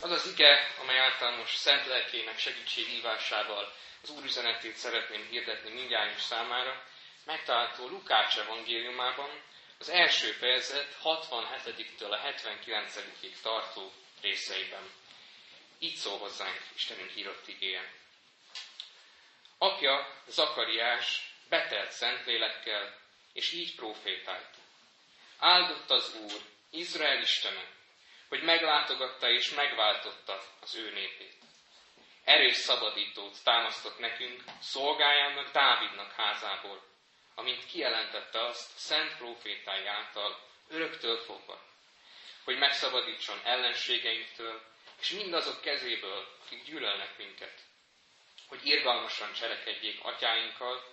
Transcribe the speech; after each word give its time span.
Az 0.00 0.10
az 0.10 0.26
ige, 0.26 0.74
amely 0.80 0.98
által 0.98 1.36
most 1.36 1.56
szent 1.56 1.86
lelkének 1.86 2.38
segítséghívásával 2.38 3.74
az 4.02 4.10
Úr 4.10 4.24
üzenetét 4.24 4.76
szeretném 4.76 5.26
hirdetni 5.30 5.70
mindjárt 5.70 6.18
számára, 6.18 6.84
megtalálható 7.24 7.88
Lukács 7.88 8.38
evangéliumában, 8.38 9.42
az 9.78 9.88
első 9.88 10.32
fejezet 10.32 10.96
67-től 11.04 12.10
a 12.10 12.16
79 12.16 12.98
tartó 13.42 13.92
részeiben. 14.20 14.90
Így 15.78 15.94
szól 15.94 16.18
hozzánk 16.18 16.60
Istenünk 16.74 17.16
írott 17.16 17.48
igéje. 17.48 17.92
Apja, 19.58 20.22
Zakariás 20.28 21.34
betelt 21.48 21.90
szentlélekkel, 21.90 22.98
és 23.32 23.52
így 23.52 23.74
profétált. 23.74 24.54
Áldott 25.38 25.90
az 25.90 26.14
Úr, 26.14 26.40
Izrael 26.70 27.22
Istene, 27.22 27.64
hogy 28.30 28.42
meglátogatta 28.42 29.30
és 29.30 29.50
megváltotta 29.50 30.42
az 30.60 30.74
ő 30.74 30.92
népét. 30.92 31.34
Erős 32.24 32.56
szabadítót 32.56 33.44
támasztott 33.44 33.98
nekünk, 33.98 34.42
szolgájának 34.60 35.52
Dávidnak 35.52 36.12
házából, 36.12 36.82
amint 37.34 37.66
kijelentette 37.66 38.44
azt 38.44 38.78
szent 38.78 39.16
profétái 39.16 39.86
által, 39.86 40.38
öröktől 40.68 41.16
fogva, 41.18 41.62
hogy 42.44 42.58
megszabadítson 42.58 43.40
ellenségeinktől, 43.44 44.62
és 45.00 45.10
mindazok 45.10 45.60
kezéből, 45.60 46.26
akik 46.44 46.64
gyűlölnek 46.64 47.16
minket, 47.16 47.60
hogy 48.48 48.66
irgalmasan 48.66 49.32
cselekedjék 49.32 50.04
atyáinkkal, 50.04 50.84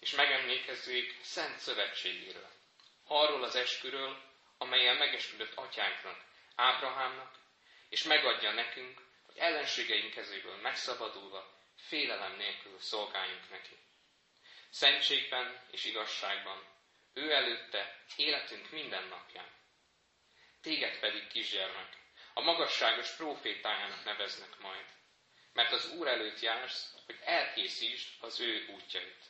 és 0.00 0.14
megemlékezzék 0.14 1.18
szent 1.22 1.58
szövetségéről, 1.58 2.48
arról 3.06 3.44
az 3.44 3.54
esküről, 3.56 4.22
amelyen 4.58 4.96
megesküdött 4.96 5.54
atyánknak, 5.54 6.26
Ábrahámnak, 6.60 7.38
és 7.88 8.02
megadja 8.02 8.52
nekünk, 8.52 9.00
hogy 9.26 9.36
ellenségeink 9.36 10.14
kezéből 10.14 10.56
megszabadulva, 10.56 11.58
félelem 11.76 12.36
nélkül 12.36 12.78
szolgáljunk 12.78 13.50
neki. 13.50 13.76
Szentségben 14.70 15.60
és 15.70 15.84
igazságban, 15.84 16.64
ő 17.12 17.32
előtte 17.32 18.04
életünk 18.16 18.70
minden 18.70 19.04
napján. 19.04 19.50
Téged 20.62 20.98
pedig, 20.98 21.26
kisgyermek, 21.26 21.96
a 22.34 22.40
magasságos 22.40 23.10
profétájának 23.10 24.04
neveznek 24.04 24.58
majd, 24.58 24.86
mert 25.52 25.72
az 25.72 25.90
Úr 25.90 26.06
előtt 26.06 26.40
jársz, 26.40 26.94
hogy 27.06 27.18
elkészítsd 27.24 28.08
az 28.20 28.40
ő 28.40 28.66
útjait, 28.66 29.24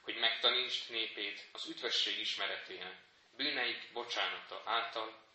hogy 0.00 0.16
megtanítsd 0.16 0.90
népét 0.90 1.48
az 1.52 1.66
üdvösség 1.66 2.18
ismeretének, 2.18 2.96
bűneik 3.30 3.92
bocsánata 3.92 4.62
által, 4.64 5.25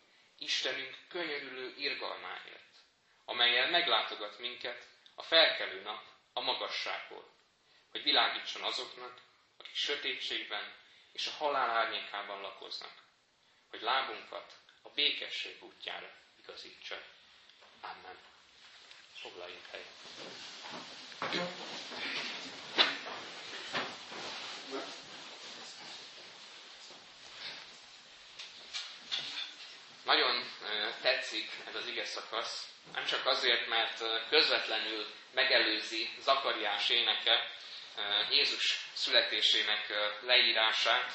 Istenünk 0.42 0.96
könyörülő 1.08 1.74
irgalmáért, 1.76 2.76
amelyel 3.24 3.70
meglátogat 3.70 4.38
minket 4.38 4.86
a 5.14 5.22
felkelő 5.22 5.82
nap 5.82 6.02
a 6.32 6.40
magasságból, 6.40 7.30
hogy 7.90 8.02
világítson 8.02 8.62
azoknak, 8.62 9.20
akik 9.58 9.74
sötétségben 9.74 10.74
és 11.12 11.26
a 11.26 11.30
halál 11.30 11.70
árnyékában 11.70 12.40
lakoznak, 12.40 13.02
hogy 13.70 13.80
lábunkat 13.80 14.56
a 14.82 14.88
békesség 14.88 15.62
útjára 15.62 16.10
igazítsa. 16.42 17.02
Amen. 17.80 18.18
Foglaljunk 19.14 19.66
helyet. 19.70 19.90
Nagyon 30.12 30.44
tetszik 31.02 31.50
ez 31.68 31.74
az 31.74 31.86
ige 31.86 32.04
szakasz, 32.04 32.68
nem 32.94 33.04
csak 33.04 33.26
azért, 33.26 33.68
mert 33.68 34.02
közvetlenül 34.28 35.06
megelőzi 35.34 36.10
Zakariás 36.20 36.88
éneke 36.88 37.50
Jézus 38.30 38.86
születésének 38.92 39.92
leírását, 40.20 41.12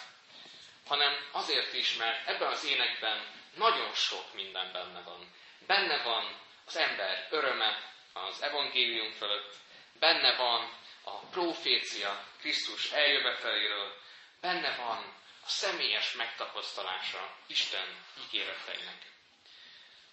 hanem 0.87 1.27
azért 1.31 1.73
is, 1.73 1.95
mert 1.95 2.27
ebben 2.27 2.47
az 2.47 2.65
énekben 2.65 3.25
nagyon 3.55 3.93
sok 3.93 4.33
minden 4.33 4.71
benne 4.71 5.01
van. 5.01 5.33
Benne 5.67 6.03
van 6.03 6.39
az 6.65 6.77
ember 6.77 7.27
öröme 7.29 7.91
az 8.13 8.41
evangélium 8.41 9.11
fölött, 9.11 9.55
benne 9.99 10.35
van 10.35 10.71
a 11.03 11.17
profécia 11.17 12.25
Krisztus 12.39 12.91
eljöveteléről, 12.91 13.93
benne 14.41 14.75
van 14.75 15.15
a 15.47 15.49
személyes 15.49 16.11
megtapasztalása 16.11 17.35
Isten 17.47 18.05
ígéreteinek. 18.25 19.11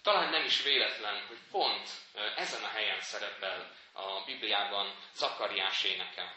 Talán 0.01 0.29
nem 0.29 0.45
is 0.45 0.61
véletlen, 0.61 1.25
hogy 1.27 1.37
pont 1.51 1.89
ezen 2.35 2.63
a 2.63 2.67
helyen 2.67 3.01
szerepel 3.01 3.75
a 3.93 4.23
Bibliában 4.25 4.95
Zakariás 5.15 5.83
éneke. 5.83 6.35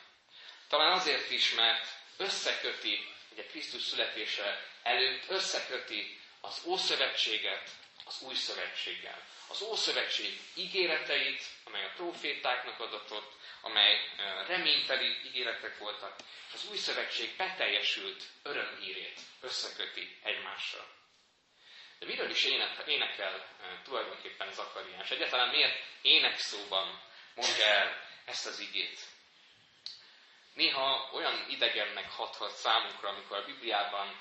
Talán 0.68 0.92
azért 0.92 1.30
is, 1.30 1.54
mert 1.54 1.88
összeköti, 2.16 3.14
ugye 3.32 3.46
Krisztus 3.46 3.82
születése 3.82 4.66
előtt 4.82 5.28
összeköti 5.28 6.20
az 6.40 6.62
Ószövetséget 6.64 7.70
az 8.04 8.22
Új 8.22 8.34
Szövetséggel. 8.34 9.22
Az 9.48 9.62
Ószövetség 9.62 10.40
ígéreteit, 10.54 11.42
amely 11.64 11.84
a 11.84 11.92
profétáknak 11.96 12.80
adatott, 12.80 13.32
amely 13.60 14.10
reményteli 14.46 15.16
ígéretek 15.26 15.78
voltak, 15.78 16.16
és 16.48 16.54
az 16.54 16.68
Új 16.70 16.76
Szövetség 16.76 17.36
beteljesült 17.36 18.22
örömhírét 18.42 19.20
összeköti 19.40 20.18
egymással. 20.22 20.86
De 21.98 22.06
miről 22.06 22.30
is 22.30 22.44
énekel 22.86 23.48
tulajdonképpen 23.84 24.52
Zakariás? 24.52 25.10
Egyáltalán 25.10 25.48
miért 25.48 25.82
énekszóban 26.02 27.02
mondja 27.34 27.64
el 27.64 28.02
ezt 28.24 28.46
az 28.46 28.58
igét? 28.60 29.00
Néha 30.54 31.10
olyan 31.12 31.46
idegennek 31.48 32.10
hathat 32.10 32.50
számunkra, 32.50 33.08
amikor 33.08 33.36
a 33.36 33.44
Bibliában 33.44 34.20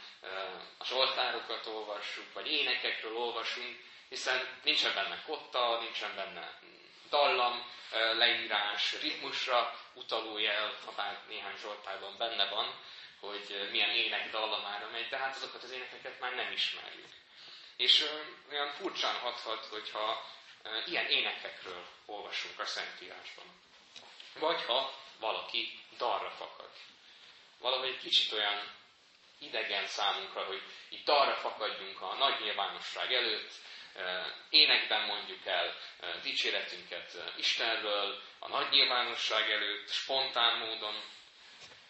a 0.78 0.86
zsoltárokat 0.86 1.66
olvassuk, 1.66 2.34
vagy 2.34 2.52
énekekről 2.52 3.16
olvasunk, 3.16 3.84
hiszen 4.10 4.60
nincsen 4.64 4.94
benne 4.94 5.22
kotta, 5.26 5.80
nincsen 5.82 6.16
benne 6.16 6.60
dallam, 7.10 7.72
leírás, 7.92 9.00
ritmusra 9.02 9.80
utaló 9.94 10.38
jel, 10.38 10.74
ha 10.86 10.92
bár 10.92 11.20
néhány 11.28 11.58
zsoltárban 11.58 12.18
benne 12.18 12.50
van, 12.50 12.80
hogy 13.20 13.70
milyen 13.72 13.90
ének 13.90 14.32
dallamára 14.32 14.90
megy, 14.92 15.08
de 15.10 15.18
hát 15.18 15.36
azokat 15.36 15.64
az 15.64 15.72
énekeket 15.72 16.20
már 16.20 16.36
nem 16.36 16.52
ismerjük. 16.52 17.14
És 17.78 18.06
olyan 18.52 18.72
furcsán 18.72 19.16
hathat, 19.16 19.66
hogyha 19.66 20.26
ilyen 20.86 21.06
énekekről 21.06 21.86
olvasunk 22.06 22.60
a 22.60 22.66
Szentírásban. 22.66 23.46
Vagy 24.40 24.64
ha 24.66 24.94
valaki 25.20 25.80
dalra 25.98 26.30
fakad. 26.30 26.70
Valahogy 27.60 27.90
egy 27.90 28.00
kicsit 28.00 28.32
olyan 28.32 28.76
idegen 29.40 29.88
számunkra, 29.88 30.44
hogy 30.44 30.62
itt 30.90 31.06
dalra 31.06 31.36
fakadjunk 31.36 32.02
a 32.02 32.14
nagy 32.14 32.40
nyilvánosság 32.40 33.14
előtt, 33.14 33.52
énekben 34.50 35.02
mondjuk 35.02 35.46
el 35.46 35.76
dicséretünket 36.22 37.34
Istenről, 37.38 38.22
a 38.40 38.48
nagy 38.48 38.70
nyilvánosság 38.70 39.52
előtt, 39.52 39.90
spontán 39.90 40.58
módon, 40.58 41.04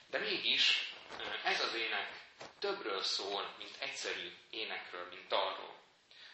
de 0.09 0.17
mégis 0.17 0.93
ez 1.43 1.61
az 1.61 1.73
ének 1.73 2.25
többről 2.59 3.01
szól, 3.01 3.53
mint 3.57 3.75
egyszerű 3.79 4.35
énekről, 4.49 5.07
mint 5.09 5.27
dalról. 5.27 5.75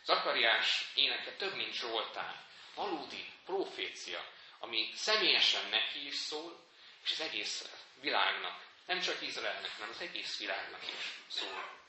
Zakariás 0.04 0.92
éneke 0.96 1.32
több, 1.32 1.56
mint 1.56 1.74
Zsoltár, 1.74 2.36
valódi 2.76 3.26
profécia, 3.46 4.26
ami 4.60 4.92
személyesen 4.96 5.70
neki 5.70 6.06
is 6.06 6.16
szól, 6.16 6.60
és 7.04 7.12
az 7.12 7.22
egész 7.22 7.70
világnak, 8.02 8.66
nem 8.86 9.00
csak 9.00 9.22
Izraelnek, 9.22 9.72
hanem 9.72 9.90
az 9.90 10.02
egész 10.02 10.40
világnak 10.40 10.82
is 10.88 11.20
szól. 11.28 11.82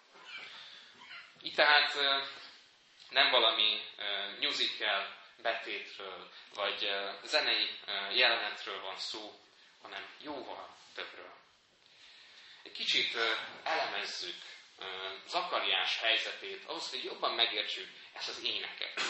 Itt 1.41 1.55
tehát 1.55 1.94
nem 3.11 3.31
valami 3.31 3.83
musical 4.41 5.17
betétről, 5.43 6.31
vagy 6.55 6.91
zenei 7.25 7.71
jelenetről 8.12 8.81
van 8.81 8.97
szó, 8.99 9.33
hanem 9.83 10.09
jóval 10.21 10.77
többről. 10.95 11.35
Egy 12.62 12.73
kicsit 12.73 13.17
elemezzük 13.62 14.43
Zakariás 15.27 15.99
helyzetét, 15.99 16.65
ahhoz, 16.67 16.91
hogy 16.91 17.05
jobban 17.05 17.35
megértsük 17.35 17.89
ezt 18.12 18.29
az 18.29 18.43
éneket. 18.45 19.01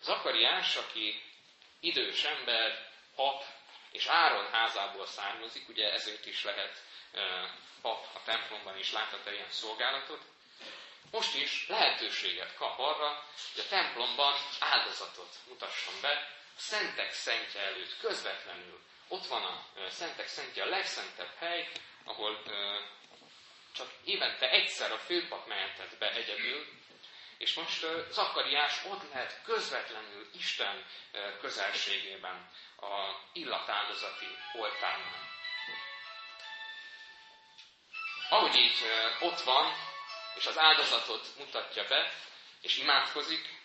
Zakariás, 0.00 0.76
aki 0.76 1.22
idős 1.80 2.24
ember, 2.24 2.88
pap, 3.14 3.44
és 3.90 4.06
Áron 4.06 4.50
házából 4.50 5.06
származik, 5.06 5.68
ugye 5.68 5.92
ezért 5.92 6.26
is 6.26 6.44
lehet 6.44 6.82
pap 7.82 8.06
a 8.14 8.22
templomban 8.24 8.78
is 8.78 8.92
láthat 8.92 9.26
el 9.26 9.34
ilyen 9.34 9.50
szolgálatot, 9.50 10.22
most 11.10 11.34
is 11.34 11.66
lehetőséget 11.68 12.54
kap 12.54 12.78
arra, 12.78 13.24
hogy 13.52 13.64
a 13.64 13.68
templomban 13.68 14.34
áldozatot 14.60 15.36
mutasson 15.48 15.94
be, 16.00 16.38
a 16.56 16.60
szentek 16.60 17.12
szentje 17.12 17.60
előtt 17.60 17.98
közvetlenül. 18.00 18.80
Ott 19.08 19.26
van 19.26 19.42
a 19.44 19.64
szentek 19.90 20.28
szentje, 20.28 20.62
a 20.62 20.68
legszentebb 20.68 21.34
hely, 21.38 21.68
ahol 22.04 22.42
csak 23.74 23.90
évente 24.04 24.50
egyszer 24.50 24.92
a 24.92 24.98
főpap 24.98 25.46
mehetett 25.46 25.98
be 25.98 26.12
egyedül, 26.12 26.66
És 27.38 27.54
most 27.54 27.86
Zakariás 28.10 28.84
ott 28.84 29.12
lehet 29.12 29.42
közvetlenül 29.44 30.30
Isten 30.34 30.84
közelségében, 31.40 32.50
a 32.76 33.14
illatáldozati 33.32 34.38
oltárnál. 34.52 35.28
Ahogy 38.28 38.54
így 38.56 38.78
ott 39.20 39.40
van, 39.40 39.89
és 40.34 40.46
az 40.46 40.58
áldozatot 40.58 41.26
mutatja 41.38 41.84
be, 41.88 42.12
és 42.60 42.78
imádkozik, 42.78 43.58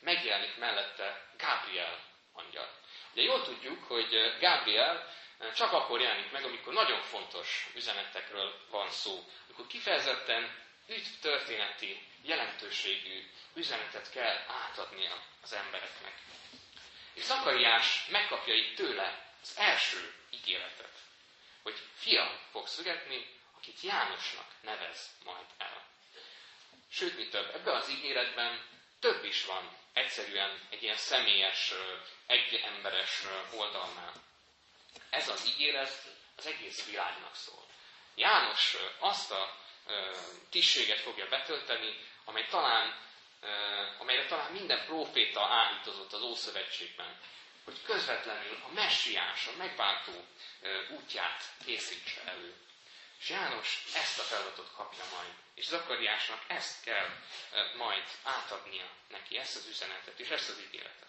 megjelenik 0.00 0.56
mellette 0.56 1.28
Gabriel 1.38 2.02
angyal. 2.32 2.68
De 3.12 3.22
jól 3.22 3.42
tudjuk, 3.42 3.84
hogy 3.84 4.36
Gabriel 4.40 5.14
csak 5.54 5.72
akkor 5.72 6.00
jelenik 6.00 6.30
meg, 6.30 6.44
amikor 6.44 6.72
nagyon 6.72 7.02
fontos 7.02 7.66
üzenetekről 7.74 8.60
van 8.70 8.90
szó. 8.90 9.24
Amikor 9.46 9.66
kifejezetten 9.66 10.64
történeti 11.20 12.08
jelentőségű 12.22 13.30
üzenetet 13.54 14.10
kell 14.10 14.44
átadnia 14.48 15.22
az 15.42 15.52
embereknek. 15.52 16.12
És 17.12 17.22
Zakariás 17.24 18.06
megkapja 18.10 18.54
itt 18.54 18.76
tőle 18.76 19.32
az 19.42 19.54
első 19.56 20.14
ígéretet, 20.30 20.92
hogy 21.62 21.80
fia 21.94 22.40
fog 22.50 22.66
születni, 22.66 23.26
akit 23.56 23.80
Jánosnak 23.80 24.46
nevez 24.60 25.10
majd 25.24 25.46
el. 25.58 25.84
Sőt, 26.90 27.16
mi 27.16 27.28
több, 27.28 27.54
ebben 27.54 27.74
az 27.74 27.88
ígéretben 27.90 28.64
több 29.00 29.24
is 29.24 29.44
van 29.44 29.76
egyszerűen 29.92 30.60
egy 30.70 30.82
ilyen 30.82 30.96
személyes, 30.96 31.72
egy 32.26 32.54
emberes 32.54 33.22
oldalnál. 33.52 34.12
Ez 35.10 35.28
az 35.28 35.46
ígéret 35.46 36.02
az 36.36 36.46
egész 36.46 36.86
világnak 36.86 37.34
szól. 37.34 37.64
János 38.14 38.76
azt 38.98 39.30
a 39.30 39.56
tisztséget 40.50 41.00
fogja 41.00 41.28
betölteni, 41.28 41.96
amely 42.24 42.46
talán, 42.46 42.98
amelyre 43.98 44.26
talán 44.26 44.52
minden 44.52 44.84
próféta 44.84 45.46
állítozott 45.46 46.12
az 46.12 46.22
Ószövetségben, 46.22 47.18
hogy 47.64 47.82
közvetlenül 47.82 48.58
a 48.68 48.72
messiás, 48.72 49.46
a 49.46 49.56
megváltó 49.56 50.24
útját 50.90 51.42
készítse 51.64 52.22
elő. 52.24 52.54
És 53.18 53.28
János 53.28 53.84
ezt 53.94 54.18
a 54.18 54.22
feladatot 54.22 54.70
kapja 54.76 55.04
majd. 55.16 55.32
És 55.54 55.64
Zakariásnak 55.64 56.44
ezt 56.46 56.84
kell 56.84 57.08
majd 57.76 58.04
átadnia 58.22 58.90
neki, 59.08 59.38
ezt 59.38 59.56
az 59.56 59.66
üzenetet 59.66 60.18
és 60.18 60.28
ezt 60.28 60.48
az 60.48 60.60
ígéretet. 60.60 61.08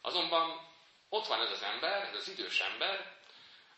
Azonban 0.00 0.68
ott 1.08 1.26
van 1.26 1.42
ez 1.42 1.50
az 1.50 1.62
ember, 1.62 2.02
ez 2.02 2.14
az 2.14 2.28
idős 2.28 2.60
ember, 2.60 3.12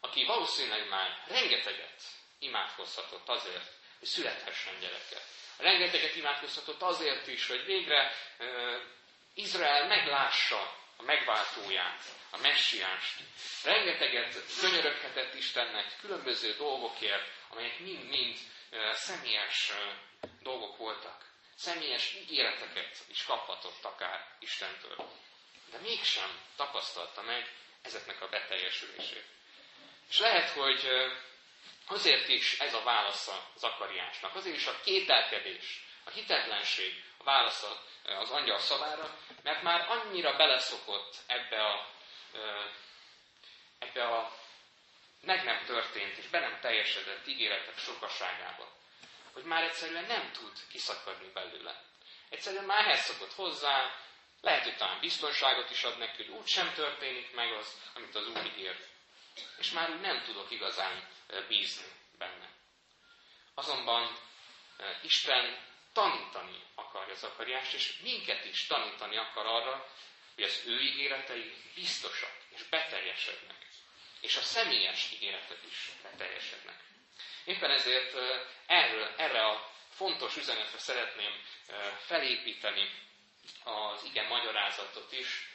aki 0.00 0.24
valószínűleg 0.24 0.88
már 0.88 1.24
rengeteget 1.26 2.02
imádkozhatott 2.38 3.28
azért, 3.28 3.72
hogy 3.98 4.08
születhessen 4.08 4.78
gyereke. 4.80 5.24
Rengeteget 5.56 6.14
imádkozhatott 6.14 6.82
azért 6.82 7.26
is, 7.26 7.46
hogy 7.46 7.64
végre 7.64 8.12
uh, 8.38 8.46
Izrael 9.34 9.86
meglássa 9.86 10.81
a 11.02 11.04
megváltóját, 11.04 12.02
a 12.30 12.38
messiást. 12.38 13.16
Rengeteget 13.64 14.44
könyöröghetett 14.60 15.34
Istennek 15.34 15.96
különböző 16.00 16.54
dolgokért, 16.56 17.30
amelyek 17.48 17.78
mind-mind 17.78 18.38
személyes 18.92 19.72
dolgok 20.42 20.76
voltak. 20.76 21.30
Személyes 21.54 22.14
ígéreteket 22.14 23.04
is 23.08 23.24
kaphatott 23.24 23.84
akár 23.84 24.36
Istentől. 24.38 24.96
De 25.70 25.78
mégsem 25.78 26.40
tapasztalta 26.56 27.22
meg 27.22 27.52
ezeknek 27.82 28.22
a 28.22 28.28
beteljesülését. 28.28 29.26
És 30.08 30.18
lehet, 30.18 30.48
hogy 30.48 30.88
Azért 31.86 32.28
is 32.28 32.58
ez 32.58 32.74
a 32.74 32.82
válasza 32.82 33.50
Zakariásnak, 33.56 34.34
azért 34.34 34.56
is 34.56 34.66
a 34.66 34.80
kételkedés, 34.84 35.84
a 36.04 36.10
hitetlenség 36.10 37.04
a 37.16 37.24
válasza 37.24 37.84
az 38.04 38.30
angyal 38.30 38.58
szavára, 38.58 39.18
mert 39.42 39.62
már 39.62 39.86
annyira 39.88 40.36
beleszokott 40.36 41.16
ebbe 41.26 41.66
a, 41.66 41.88
ebbe 43.78 44.06
a 44.06 44.40
meg 45.20 45.44
nem 45.44 45.64
történt 45.64 46.16
és 46.16 46.26
be 46.26 46.40
nem 46.40 46.60
teljesedett 46.60 47.26
ígéretek 47.26 47.78
sokaságába, 47.78 48.72
hogy 49.32 49.44
már 49.44 49.62
egyszerűen 49.62 50.04
nem 50.04 50.32
tud 50.32 50.52
kiszakadni 50.70 51.30
belőle. 51.32 51.82
Egyszerűen 52.28 52.64
már 52.64 52.86
ehhez 52.86 53.00
szokott 53.00 53.32
hozzá, 53.32 53.94
lehet, 54.40 54.64
hogy 54.64 54.76
talán 54.76 55.00
biztonságot 55.00 55.70
is 55.70 55.82
ad 55.84 55.98
neki, 55.98 56.24
hogy 56.24 56.34
úgy 56.34 56.46
sem 56.46 56.72
történik 56.72 57.34
meg 57.34 57.52
az, 57.52 57.80
amit 57.94 58.14
az 58.14 58.26
Úr 58.26 58.44
ígért. 58.46 58.88
És 59.58 59.70
már 59.70 59.90
úgy 59.90 60.00
nem 60.00 60.22
tudok 60.22 60.50
igazán 60.50 61.08
bízni 61.48 61.86
benne. 62.18 62.48
Azonban 63.54 64.16
Isten 65.02 65.58
tanítani 65.92 66.62
akarja 66.74 67.14
Zakariást, 67.14 67.74
és 67.74 67.98
minket 68.02 68.44
is 68.44 68.66
tanítani 68.66 69.16
akar 69.16 69.46
arra, 69.46 69.88
hogy 70.34 70.44
az 70.44 70.62
ő 70.66 70.80
ígéretei 70.80 71.54
biztosak 71.74 72.36
és 72.54 72.62
beteljesednek, 72.62 73.66
és 74.20 74.36
a 74.36 74.40
személyes 74.40 75.10
ígéretek 75.12 75.58
is 75.70 75.90
beteljesednek. 76.02 76.80
Éppen 77.44 77.70
ezért 77.70 78.14
erről, 78.66 79.14
erre 79.16 79.46
a 79.46 79.70
fontos 79.90 80.36
üzenetre 80.36 80.78
szeretném 80.78 81.32
felépíteni 81.98 82.90
az 83.64 84.04
igen 84.04 84.26
magyarázatot 84.26 85.12
is, 85.12 85.48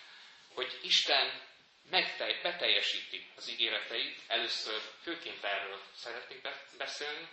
hogy 0.53 0.79
Isten 0.83 1.41
megtelj, 1.89 2.41
beteljesíti 2.41 3.31
az 3.35 3.49
ígéreteit, 3.49 4.19
először 4.27 4.81
főként 5.01 5.43
erről 5.43 5.81
szeretnék 5.95 6.47
beszélni, 6.77 7.27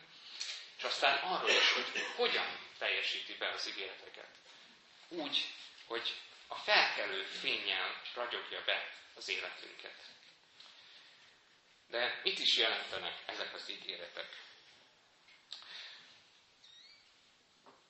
és 0.78 0.82
aztán 0.84 1.18
arról 1.18 1.48
is, 1.50 1.72
hogy 1.72 2.02
hogyan 2.16 2.63
teljesíti 2.78 3.34
be 3.34 3.48
az 3.48 3.68
ígéreteket. 3.68 4.28
Úgy, 5.08 5.46
hogy 5.86 6.14
a 6.48 6.54
felkelő 6.54 7.24
fényjel 7.24 8.02
ragyogja 8.14 8.64
be 8.64 8.94
az 9.14 9.28
életünket. 9.28 9.94
De 11.86 12.20
mit 12.22 12.38
is 12.38 12.56
jelentenek 12.56 13.22
ezek 13.26 13.54
az 13.54 13.70
ígéretek? 13.70 14.42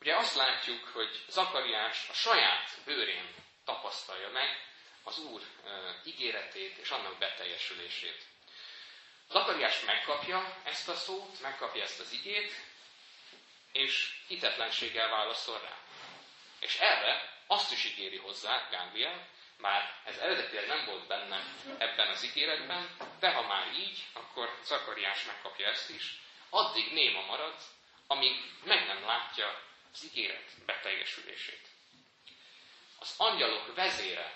Ugye 0.01 0.17
azt 0.17 0.35
látjuk, 0.35 0.89
hogy 0.89 1.25
Zakariás 1.29 2.09
a 2.09 2.13
saját 2.13 2.71
bőrén 2.85 3.35
tapasztalja 3.65 4.31
meg, 4.31 4.73
az 5.03 5.19
Úr 5.19 5.43
ígéretét 6.05 6.77
és 6.77 6.91
annak 6.91 7.19
beteljesülését. 7.19 8.25
Zakariás 9.31 9.81
megkapja 9.81 10.61
ezt 10.65 10.89
a 10.89 10.95
szót, 10.95 11.41
megkapja 11.41 11.83
ezt 11.83 12.01
az 12.01 12.13
igét, 12.13 12.53
és 13.75 14.15
hitetlenséggel 14.27 15.09
válaszol 15.09 15.61
rá. 15.61 15.77
És 16.61 16.77
erre 16.79 17.33
azt 17.47 17.73
is 17.73 17.85
ígéri 17.85 18.17
hozzá 18.17 18.69
Gábriel, 18.71 19.29
már 19.57 20.01
ez 20.05 20.17
eredetileg 20.17 20.67
nem 20.67 20.85
volt 20.85 21.07
benne 21.07 21.43
ebben 21.79 22.09
az 22.09 22.25
ígéretben, 22.25 22.97
de 23.19 23.31
ha 23.33 23.43
már 23.47 23.73
így, 23.73 24.05
akkor 24.13 24.59
Zakariás 24.65 25.25
megkapja 25.25 25.69
ezt 25.69 25.91
is, 25.91 26.21
addig 26.51 26.93
néma 26.93 27.21
marad, 27.21 27.55
amíg 28.07 28.37
meg 28.65 28.87
nem 28.87 29.05
látja 29.05 29.63
az 29.93 30.05
ígéret 30.05 30.65
beteljesülését. 30.67 31.69
Az 32.99 33.15
angyalok 33.17 33.75
vezére 33.75 34.33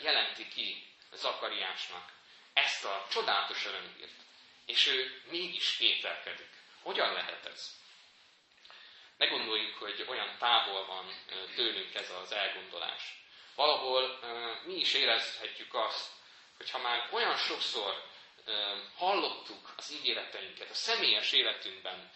jelenti 0.00 0.48
ki 0.48 0.86
Zakariásnak 1.12 2.12
ezt 2.52 2.84
a 2.84 3.06
csodálatos 3.10 3.66
örömhírt. 3.66 4.24
És 4.66 4.86
ő 4.86 5.22
mégis 5.30 5.76
kételkedik. 5.76 6.50
Hogyan 6.82 7.12
lehet 7.12 7.46
ez? 7.46 7.84
Ne 9.16 9.26
gondoljuk, 9.26 9.76
hogy 9.76 10.04
olyan 10.08 10.36
távol 10.38 10.86
van 10.86 11.06
tőlünk 11.54 11.94
ez 11.94 12.10
az 12.10 12.32
elgondolás. 12.32 13.24
Valahol 13.54 14.18
mi 14.64 14.74
is 14.74 14.94
érezhetjük 14.94 15.74
azt, 15.74 16.10
hogy 16.56 16.70
ha 16.70 16.78
már 16.78 17.08
olyan 17.12 17.36
sokszor 17.36 18.04
hallottuk 18.96 19.72
az 19.76 19.92
ígéreteinket, 19.92 20.70
a 20.70 20.74
személyes 20.74 21.32
életünkben 21.32 22.10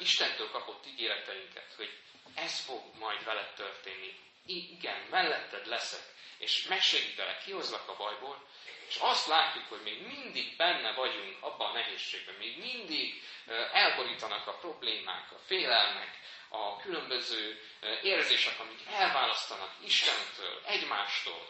Istentől 0.00 0.50
kapott 0.50 0.86
ígéreteinket, 0.86 1.72
hogy 1.76 1.98
ez 2.34 2.60
fog 2.60 2.82
majd 2.98 3.24
veled 3.24 3.54
történni. 3.54 4.18
Igen, 4.46 5.00
melletted 5.10 5.66
leszek 5.66 6.14
és 6.38 6.66
megsegítelek, 6.66 7.42
kihozlak 7.42 7.88
a 7.88 7.96
bajból, 7.96 8.46
és 8.88 8.96
azt 9.00 9.26
látjuk, 9.26 9.64
hogy 9.68 9.82
még 9.82 10.06
mindig 10.06 10.56
benne 10.56 10.92
vagyunk 10.92 11.36
abban 11.40 11.70
a 11.70 11.72
nehézségben, 11.72 12.34
még 12.34 12.58
mindig 12.58 13.22
elborítanak 13.72 14.46
a 14.46 14.58
problémák, 14.58 15.32
a 15.32 15.38
félelmek, 15.46 16.18
a 16.56 16.76
különböző 16.76 17.62
érzések, 18.02 18.60
amik 18.60 18.86
elválasztanak 18.86 19.74
Istentől, 19.84 20.62
egymástól. 20.64 21.48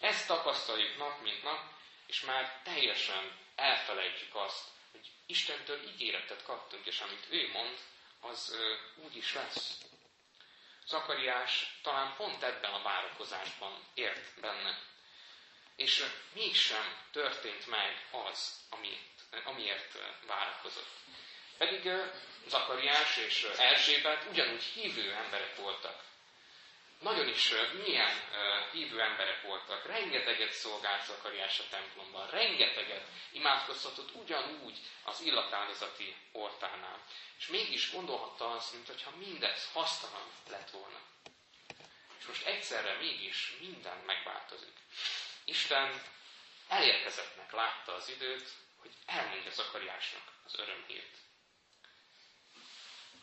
Ezt 0.00 0.26
tapasztaljuk 0.26 0.96
nap, 0.98 1.20
mint 1.22 1.42
nap, 1.42 1.60
és 2.06 2.20
már 2.20 2.60
teljesen 2.64 3.38
elfelejtjük 3.54 4.34
azt, 4.34 4.68
hogy 4.90 5.06
Istentől 5.26 5.82
ígéretet 5.88 6.42
kaptunk, 6.42 6.86
és 6.86 7.00
amit 7.00 7.26
ő 7.30 7.50
mond, 7.52 7.78
az 8.20 8.56
úgy 8.96 9.16
is 9.16 9.34
lesz. 9.34 9.78
Zakariás 10.86 11.78
talán 11.82 12.14
pont 12.16 12.42
ebben 12.42 12.72
a 12.72 12.82
várakozásban 12.82 13.84
ért 13.94 14.40
benne. 14.40 14.78
És 15.76 16.04
mégsem 16.32 16.98
történt 17.12 17.66
meg 17.66 18.08
az, 18.10 18.66
amit, 18.70 19.44
amiért 19.44 19.98
várakozott. 20.26 20.98
Pedig 21.60 21.90
Zakariás 22.48 23.16
és 23.16 23.42
Erzsébet 23.58 24.24
ugyanúgy 24.30 24.62
hívő 24.62 25.12
emberek 25.12 25.56
voltak, 25.56 26.02
nagyon 27.00 27.28
is 27.28 27.52
milyen 27.84 28.10
hívő 28.72 29.00
emberek 29.00 29.42
voltak, 29.42 29.86
rengeteget 29.86 30.52
szolgált 30.52 31.04
Zakariás 31.04 31.58
a 31.58 31.62
templomban, 31.70 32.30
rengeteget 32.30 33.06
imádkozhatott 33.32 34.14
ugyanúgy 34.14 34.78
az 35.04 35.20
illatáldozati 35.20 36.16
ortánál. 36.32 37.04
És 37.38 37.46
mégis 37.46 37.92
gondolhatta 37.92 38.50
azt, 38.50 38.72
mintha 38.72 39.10
mindez 39.16 39.70
hasztalan 39.72 40.32
lett 40.48 40.70
volna. 40.70 41.00
És 42.18 42.24
most 42.26 42.46
egyszerre 42.46 42.96
mégis 42.98 43.56
minden 43.60 43.98
megváltozik. 43.98 44.76
Isten 45.44 46.02
elérkezettnek 46.68 47.52
látta 47.52 47.94
az 47.94 48.08
időt, 48.08 48.48
hogy 48.80 48.90
elmondja 49.06 49.50
Zakariásnak 49.50 50.22
az 50.44 50.58
örömhírt. 50.58 51.16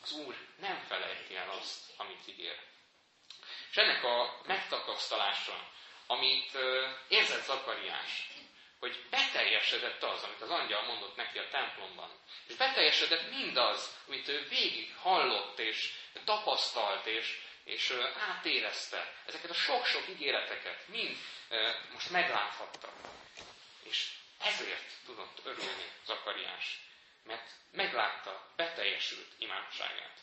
Az 0.08 0.14
Úr 0.14 0.36
nem 0.60 0.84
felejti 0.88 1.36
el 1.36 1.50
azt, 1.50 1.94
amit 1.98 2.28
ígér. 2.28 2.60
És 3.72 3.78
ennek 3.78 4.04
a 4.04 4.42
megtapasztalása, 4.46 5.70
amit 6.08 6.58
érzett 7.08 7.44
Zakariás, 7.44 8.30
hogy 8.80 9.06
beteljesedett 9.10 10.04
az, 10.04 10.24
amit 10.24 10.42
az 10.42 10.50
angyal 10.50 10.82
mondott 10.82 11.16
neki 11.16 11.38
a 11.38 11.50
templomban. 11.50 12.12
És 12.48 12.56
beteljesedett 12.56 13.30
mindaz, 13.30 13.96
amit 14.08 14.28
ő 14.28 14.48
végig 14.50 14.96
hallott 14.96 15.60
és 15.60 15.94
tapasztalt 16.26 17.06
és, 17.06 17.42
és 17.64 17.94
átérezte. 18.30 19.14
Ezeket 19.26 19.50
a 19.50 19.54
sok-sok 19.54 20.08
ígéreteket 20.10 20.88
mind 20.88 21.18
most 21.92 22.10
megláthatta. 22.10 22.94
És 23.84 24.10
ezért 24.40 24.92
tudott 25.06 25.40
örülni 25.44 25.92
Zakariás, 26.06 26.87
mert 27.28 27.52
meglátta 27.72 28.52
beteljesült 28.56 29.34
imádságát. 29.38 30.20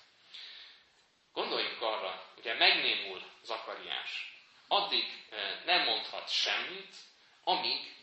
Gondoljunk 1.32 1.82
arra, 1.82 2.32
ugye 2.36 2.54
megnémul 2.54 3.30
Zakariás, 3.42 4.32
addig 4.68 5.26
nem 5.64 5.84
mondhat 5.84 6.30
semmit, 6.30 6.96
amíg 7.44 7.96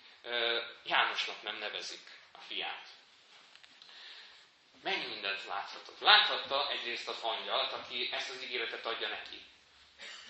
Jánosnak 0.84 1.42
nem 1.42 1.56
nevezik 1.56 2.10
a 2.32 2.40
fiát. 2.40 2.88
Mennyi 4.84 5.06
mindent 5.06 5.46
láthatott? 5.46 6.00
Láthatta 6.00 6.72
egyrészt 6.72 7.08
az 7.08 7.22
angyalt, 7.22 7.72
aki 7.72 8.10
ezt 8.12 8.30
az 8.30 8.44
ígéretet 8.44 8.86
adja 8.86 9.08
neki. 9.08 9.46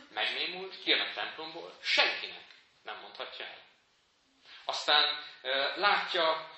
Megnémult, 0.09 0.81
kijön 0.83 0.99
a 0.99 1.13
templomból, 1.13 1.77
senkinek 1.81 2.45
nem 2.83 2.99
mondhatja 2.99 3.45
el. 3.45 3.63
Aztán 4.65 5.23
látja 5.75 6.51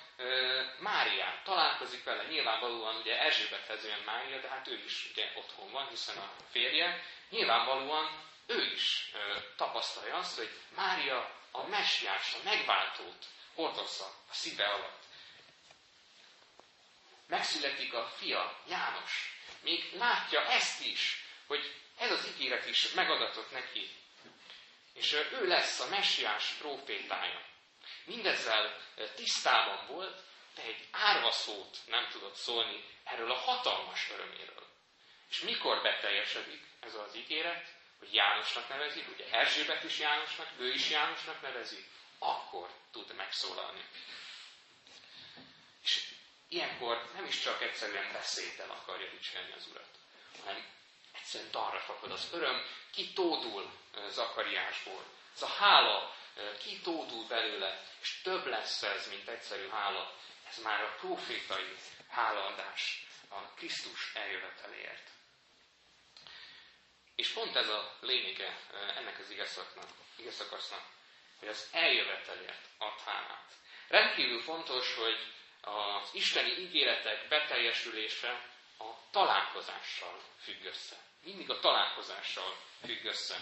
Máriát, 0.78 1.44
találkozik 1.44 2.04
vele, 2.04 2.22
nyilvánvalóan 2.22 2.96
ugye 2.96 3.20
Erzsébethez 3.20 3.84
jön 3.84 4.02
Mária, 4.04 4.40
de 4.40 4.48
hát 4.48 4.68
ő 4.68 4.82
is 4.84 5.08
ugye 5.10 5.32
otthon 5.36 5.70
van, 5.70 5.88
hiszen 5.88 6.16
a 6.16 6.32
férje. 6.50 7.02
Nyilvánvalóan 7.30 8.22
ő 8.46 8.62
is 8.74 9.10
tapasztalja 9.56 10.16
azt, 10.16 10.36
hogy 10.36 10.50
Mária 10.74 11.30
a 11.50 11.66
messiás, 11.66 12.34
a 12.34 12.38
megváltót 12.44 13.26
hordozza 13.54 14.04
a 14.30 14.34
szíve 14.34 14.66
alatt. 14.66 15.02
Megszületik 17.26 17.94
a 17.94 18.06
fia, 18.16 18.58
János. 18.68 19.38
Még 19.60 19.92
látja 19.96 20.46
ezt 20.46 20.84
is, 20.84 21.24
hogy 21.46 21.74
ez 21.98 22.10
az 22.10 22.28
ígéret 22.28 22.66
is 22.66 22.92
megadatott 22.92 23.50
neki. 23.50 23.90
És 24.92 25.12
ő 25.12 25.46
lesz 25.46 25.80
a 25.80 25.88
messiás 25.88 26.54
profétája. 26.58 27.40
Mindezzel 28.04 28.76
tisztában 29.14 29.86
volt, 29.86 30.22
de 30.54 30.62
egy 30.62 30.88
árva 30.90 31.30
szót 31.30 31.78
nem 31.86 32.08
tudott 32.08 32.34
szólni 32.34 32.84
erről 33.04 33.30
a 33.30 33.34
hatalmas 33.34 34.10
öröméről. 34.10 34.66
És 35.30 35.40
mikor 35.40 35.82
beteljesedik 35.82 36.62
ez 36.80 36.94
az 36.94 37.16
ígéret, 37.16 37.72
hogy 37.98 38.14
Jánosnak 38.14 38.68
nevezik, 38.68 39.08
ugye 39.08 39.30
Erzsébet 39.30 39.84
is 39.84 39.98
Jánosnak, 39.98 40.48
ő 40.58 40.72
is 40.72 40.90
Jánosnak 40.90 41.42
nevezi, 41.42 41.84
akkor 42.18 42.70
tud 42.92 43.14
megszólalni. 43.14 43.84
És 45.82 46.14
ilyenkor 46.48 47.10
nem 47.14 47.24
is 47.24 47.40
csak 47.40 47.62
egyszerűen 47.62 48.12
beszédtel 48.12 48.70
akarja 48.70 49.10
dicsérni 49.10 49.52
az 49.52 49.66
Urat, 49.70 49.98
hanem 50.44 50.66
egyszerűen 51.12 51.50
dalra 51.50 51.80
fakad 51.80 52.10
az 52.10 52.28
öröm, 52.32 52.66
kitódul 52.90 53.72
Zakariásból. 54.08 55.04
Ez 55.34 55.42
a 55.42 55.46
hála 55.46 56.16
kitódul 56.58 57.26
belőle, 57.26 57.82
és 58.00 58.20
több 58.22 58.46
lesz 58.46 58.82
ez, 58.82 59.08
mint 59.08 59.28
egyszerű 59.28 59.68
hála. 59.68 60.14
Ez 60.48 60.58
már 60.62 60.82
a 60.82 60.94
profétai 61.00 61.74
hálaadás 62.08 63.06
a 63.28 63.40
Krisztus 63.40 64.14
eljöveteléért. 64.14 65.10
És 67.14 67.28
pont 67.28 67.56
ez 67.56 67.68
a 67.68 67.96
lényege 68.00 68.58
ennek 68.96 69.18
az 69.18 69.30
igazszakasznak, 70.16 70.82
hogy 71.38 71.48
az 71.48 71.68
eljövetelért 71.72 72.68
ad 72.78 73.00
hálát. 73.04 73.52
Rendkívül 73.88 74.40
fontos, 74.42 74.94
hogy 74.94 75.32
az 75.60 76.08
isteni 76.12 76.50
ígéretek 76.50 77.28
beteljesülése 77.28 78.48
a 78.78 79.10
találkozással 79.10 80.22
függ 80.38 80.64
össze. 80.64 80.96
Mindig 81.22 81.50
a 81.50 81.60
találkozással 81.60 82.56
függ 82.84 83.04
össze. 83.04 83.36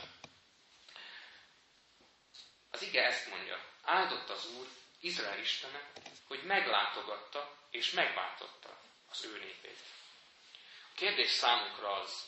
Az 2.73 2.83
ige 2.83 3.05
ezt 3.05 3.29
mondja, 3.29 3.65
áldott 3.83 4.31
az 4.31 4.47
Úr, 4.59 4.67
Izrael 5.01 5.39
Istene, 5.39 5.91
hogy 6.29 6.43
meglátogatta 6.43 7.57
és 7.71 7.91
megváltotta 7.91 8.77
az 9.11 9.25
ő 9.25 9.39
népét. 9.39 9.79
A 10.93 10.95
kérdés 10.95 11.31
számunkra 11.31 11.93
az, 11.93 12.27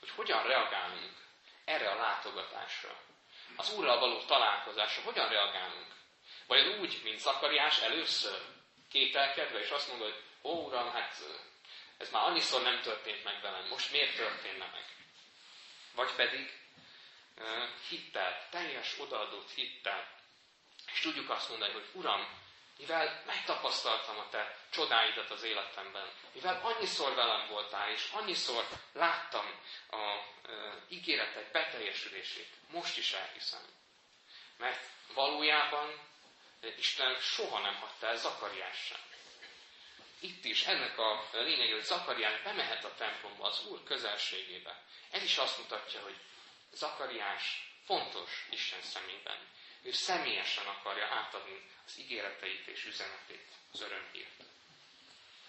hogy 0.00 0.10
hogyan 0.10 0.42
reagálunk 0.42 1.16
erre 1.64 1.90
a 1.90 1.94
látogatásra, 1.94 3.00
az 3.56 3.72
Úrral 3.72 3.98
való 3.98 4.24
találkozásra, 4.24 5.02
hogyan 5.02 5.28
reagálunk? 5.28 5.86
Vagy 6.46 6.66
úgy, 6.66 7.00
mint 7.02 7.18
Zakariás 7.18 7.78
először, 7.78 8.40
kételkedve, 8.90 9.60
és 9.60 9.70
azt 9.70 9.88
mondod, 9.88 10.12
hogy 10.12 10.22
ó, 10.42 10.66
Uram, 10.66 10.92
hát 10.92 11.16
ez 11.98 12.10
már 12.10 12.22
annyiszor 12.22 12.62
nem 12.62 12.80
történt 12.80 13.24
meg 13.24 13.40
velem, 13.40 13.66
most 13.68 13.92
miért 13.92 14.16
történne 14.16 14.66
meg? 14.72 14.84
Vagy 15.94 16.14
pedig 16.14 16.58
hittel, 17.88 18.46
teljes 18.50 18.98
odaadott 18.98 19.50
hittel. 19.50 20.08
És 20.92 21.00
tudjuk 21.00 21.30
azt 21.30 21.48
mondani, 21.48 21.72
hogy 21.72 21.88
Uram, 21.92 22.28
mivel 22.78 23.22
megtapasztaltam 23.26 24.18
a 24.18 24.28
Te 24.28 24.56
csodáidat 24.70 25.30
az 25.30 25.42
életemben, 25.42 26.12
mivel 26.32 26.60
annyiszor 26.62 27.14
velem 27.14 27.48
voltál, 27.48 27.90
és 27.90 28.08
annyiszor 28.12 28.66
láttam 28.92 29.60
a 29.90 29.96
e, 29.96 30.22
ígéretek 30.88 31.50
beteljesülését, 31.50 32.48
most 32.68 32.98
is 32.98 33.12
elhiszem. 33.12 33.62
Mert 34.56 34.84
valójában 35.14 36.08
Isten 36.76 37.20
soha 37.20 37.58
nem 37.58 37.74
hagyta 37.74 38.06
el 38.06 38.16
Zakariás 38.16 38.76
sem. 38.86 39.00
Itt 40.20 40.44
is 40.44 40.64
ennek 40.64 40.98
a 40.98 41.28
lényeg, 41.32 41.72
hogy 41.72 41.82
Zakariás 41.82 42.42
bemehet 42.42 42.84
a 42.84 42.94
templomba, 42.94 43.44
az 43.44 43.66
Úr 43.66 43.82
közelségébe. 43.82 44.82
Ez 45.10 45.22
is 45.22 45.38
azt 45.38 45.58
mutatja, 45.58 46.00
hogy 46.00 46.16
Zakariás 46.72 47.72
fontos 47.84 48.46
Isten 48.50 48.82
szemében. 48.82 49.48
Ő 49.82 49.92
személyesen 49.92 50.66
akarja 50.66 51.06
átadni 51.06 51.70
az 51.86 51.98
ígéreteit 51.98 52.66
és 52.66 52.84
üzenetét, 52.84 53.48
az 53.72 53.80
örömhírt. 53.80 54.42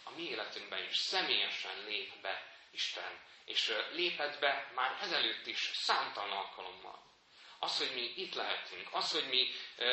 A 0.04 0.12
mi 0.16 0.30
életünkben 0.30 0.84
is 0.90 0.98
személyesen 0.98 1.84
lép 1.86 2.22
be 2.22 2.56
Isten, 2.72 3.20
és 3.46 3.74
lépett 3.92 4.40
be 4.40 4.72
már 4.76 4.98
ezelőtt 5.02 5.48
is 5.48 5.72
számtalan 5.74 6.38
alkalommal. 6.38 7.10
Az, 7.60 7.78
hogy 7.78 7.92
mi 7.94 8.14
itt 8.16 8.34
lehetünk, 8.34 8.88
az, 8.92 9.12
hogy 9.12 9.28
mi 9.28 9.48
uh, 9.78 9.86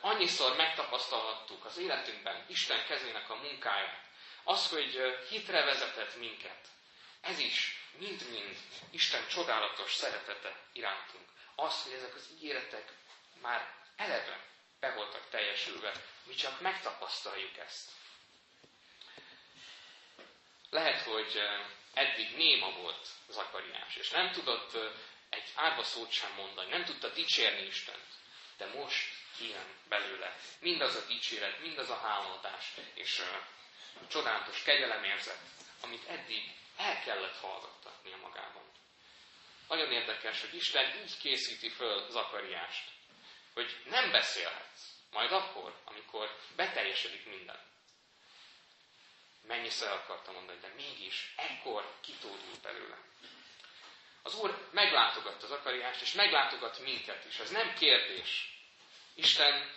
annyiszor 0.00 0.56
megtapasztalhattuk 0.56 1.64
az 1.64 1.76
életünkben 1.76 2.44
Isten 2.48 2.86
kezének 2.86 3.30
a 3.30 3.34
munkáját, 3.34 4.04
az, 4.44 4.68
hogy 4.68 5.00
hitre 5.28 5.64
vezetett 5.64 6.16
minket, 6.16 6.68
ez 7.20 7.38
is 7.38 7.75
mind-mind 7.98 8.56
Isten 8.90 9.28
csodálatos 9.28 9.94
szeretete 9.94 10.56
irántunk. 10.72 11.28
Az, 11.54 11.82
hogy 11.82 11.92
ezek 11.92 12.14
az 12.14 12.28
ígéretek 12.34 12.92
már 13.40 13.74
eleve 13.96 14.44
be 14.80 14.94
voltak 14.94 15.28
teljesülve, 15.30 15.92
mi 16.24 16.34
csak 16.34 16.60
megtapasztaljuk 16.60 17.56
ezt. 17.56 17.90
Lehet, 20.70 21.02
hogy 21.02 21.40
eddig 21.94 22.36
néma 22.36 22.70
volt 22.70 23.08
Zakariás, 23.28 23.96
és 23.96 24.10
nem 24.10 24.32
tudott 24.32 24.76
egy 25.28 25.52
árva 25.54 25.82
szót 25.82 26.10
sem 26.12 26.32
mondani, 26.32 26.70
nem 26.70 26.84
tudta 26.84 27.08
dicsérni 27.08 27.66
Istent. 27.66 28.06
De 28.56 28.66
most 28.66 29.08
kijön 29.36 29.74
belőle 29.88 30.36
mindaz 30.58 30.94
a 30.96 31.06
dicséret, 31.06 31.60
mindaz 31.60 31.90
a 31.90 31.98
háladás, 31.98 32.72
és 32.94 33.18
a 33.18 33.46
csodálatos 34.08 34.62
kegyelemérzet, 34.62 35.40
amit 35.80 36.08
eddig 36.08 36.56
el 36.76 37.00
kellett 37.00 37.36
hallgattatnia 37.36 38.16
magában. 38.16 38.62
Nagyon 39.68 39.92
érdekes, 39.92 40.40
hogy 40.40 40.54
Isten 40.54 40.98
így 40.98 41.18
készíti 41.18 41.68
föl 41.68 42.10
Zakariást, 42.10 42.90
hogy 43.54 43.82
nem 43.84 44.10
beszélhetsz, 44.10 44.96
majd 45.10 45.32
akkor, 45.32 45.80
amikor 45.84 46.38
beteljesedik 46.56 47.26
minden. 47.26 47.60
Mennyiszer 49.46 49.92
akartam 49.92 50.34
mondani, 50.34 50.58
de 50.60 50.72
mégis 50.76 51.32
ekkor 51.36 51.94
kitódult 52.00 52.60
belőle. 52.62 52.98
Az 54.22 54.34
Úr 54.34 54.68
meglátogatta 54.72 55.44
az 55.44 55.50
akariást, 55.50 56.00
és 56.00 56.12
meglátogat 56.12 56.78
minket 56.78 57.24
is. 57.24 57.38
Ez 57.38 57.50
nem 57.50 57.74
kérdés. 57.74 58.58
Isten 59.14 59.70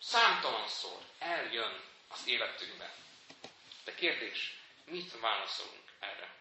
számtalanszor 0.00 1.00
eljön 1.18 1.80
az 2.08 2.26
életünkbe. 2.26 2.94
De 3.84 3.94
kérdés, 3.94 4.58
mit 4.84 5.20
válaszolunk 5.20 5.90
erre? 6.00 6.34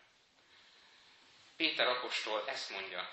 Péter 1.55 1.87
apostol 1.87 2.47
ezt 2.47 2.69
mondja, 2.69 3.11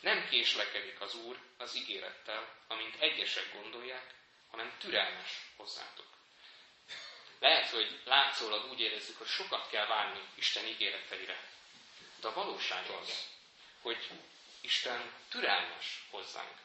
nem 0.00 0.28
késlekedik 0.28 1.00
az 1.00 1.14
Úr 1.14 1.38
az 1.58 1.74
ígérettel, 1.76 2.54
amint 2.68 3.00
egyesek 3.00 3.52
gondolják, 3.52 4.14
hanem 4.50 4.76
türelmes 4.78 5.30
hozzátok. 5.56 6.06
Lehet, 7.38 7.68
hogy 7.68 8.00
látszólag 8.04 8.70
úgy 8.70 8.80
érezzük, 8.80 9.18
hogy 9.18 9.26
sokat 9.26 9.68
kell 9.70 9.86
várni 9.86 10.20
Isten 10.34 10.66
ígéreteire. 10.66 11.44
De 12.20 12.28
a 12.28 12.32
valóság 12.32 12.86
az, 12.90 13.26
hogy 13.82 14.10
Isten 14.60 15.12
türelmes 15.28 16.06
hozzánk. 16.10 16.58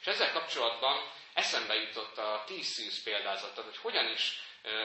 És 0.00 0.06
ezzel 0.06 0.32
kapcsolatban 0.32 1.10
eszembe 1.32 1.74
jutott 1.74 2.18
a 2.18 2.42
tíz 2.46 2.66
szűz 2.66 3.02
példázata, 3.02 3.62
hogy 3.62 3.76
hogyan 3.76 4.08
is 4.12 4.38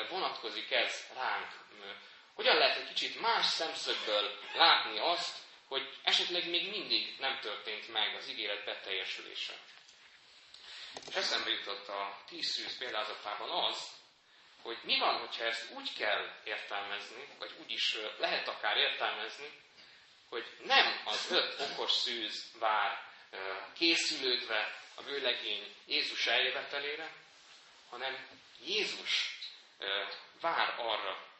vonatkozik 0.10 0.72
ez 0.72 1.08
ránk. 1.14 1.52
Hogyan 2.38 2.58
lehet 2.58 2.78
egy 2.78 2.88
kicsit 2.88 3.22
más 3.22 3.46
szemszögből 3.46 4.40
látni 4.54 5.00
azt, 5.00 5.38
hogy 5.68 5.98
esetleg 6.04 6.50
még 6.50 6.70
mindig 6.70 7.16
nem 7.20 7.40
történt 7.40 7.88
meg 7.92 8.16
az 8.16 8.30
ígéret 8.30 8.66
beteljesülése. 8.66 9.54
És 11.08 11.16
eszembe 11.16 11.50
jutott 11.50 11.88
a 11.88 12.22
tíz 12.28 12.46
szűz 12.46 12.78
példázatában 12.78 13.50
az, 13.50 13.90
hogy 14.62 14.78
mi 14.84 15.00
van, 15.00 15.20
hogyha 15.20 15.44
ezt 15.44 15.72
úgy 15.72 15.94
kell 15.98 16.34
értelmezni, 16.44 17.28
vagy 17.40 17.52
úgy 17.62 17.72
is 17.72 17.98
lehet 18.18 18.48
akár 18.48 18.78
értelmezni, 18.78 19.62
hogy 20.30 20.46
nem 20.64 21.02
az 21.06 21.32
öt 21.32 21.60
okos 21.60 21.92
szűz 21.92 22.52
vár 22.60 23.04
készülődve 23.74 24.82
a 24.96 25.04
vőlegény 25.04 25.76
Jézus 25.86 26.28
eljövetelére, 26.28 27.12
hanem 27.90 28.28
Jézus 28.66 29.38
vár 30.42 30.80
arra, 30.80 31.36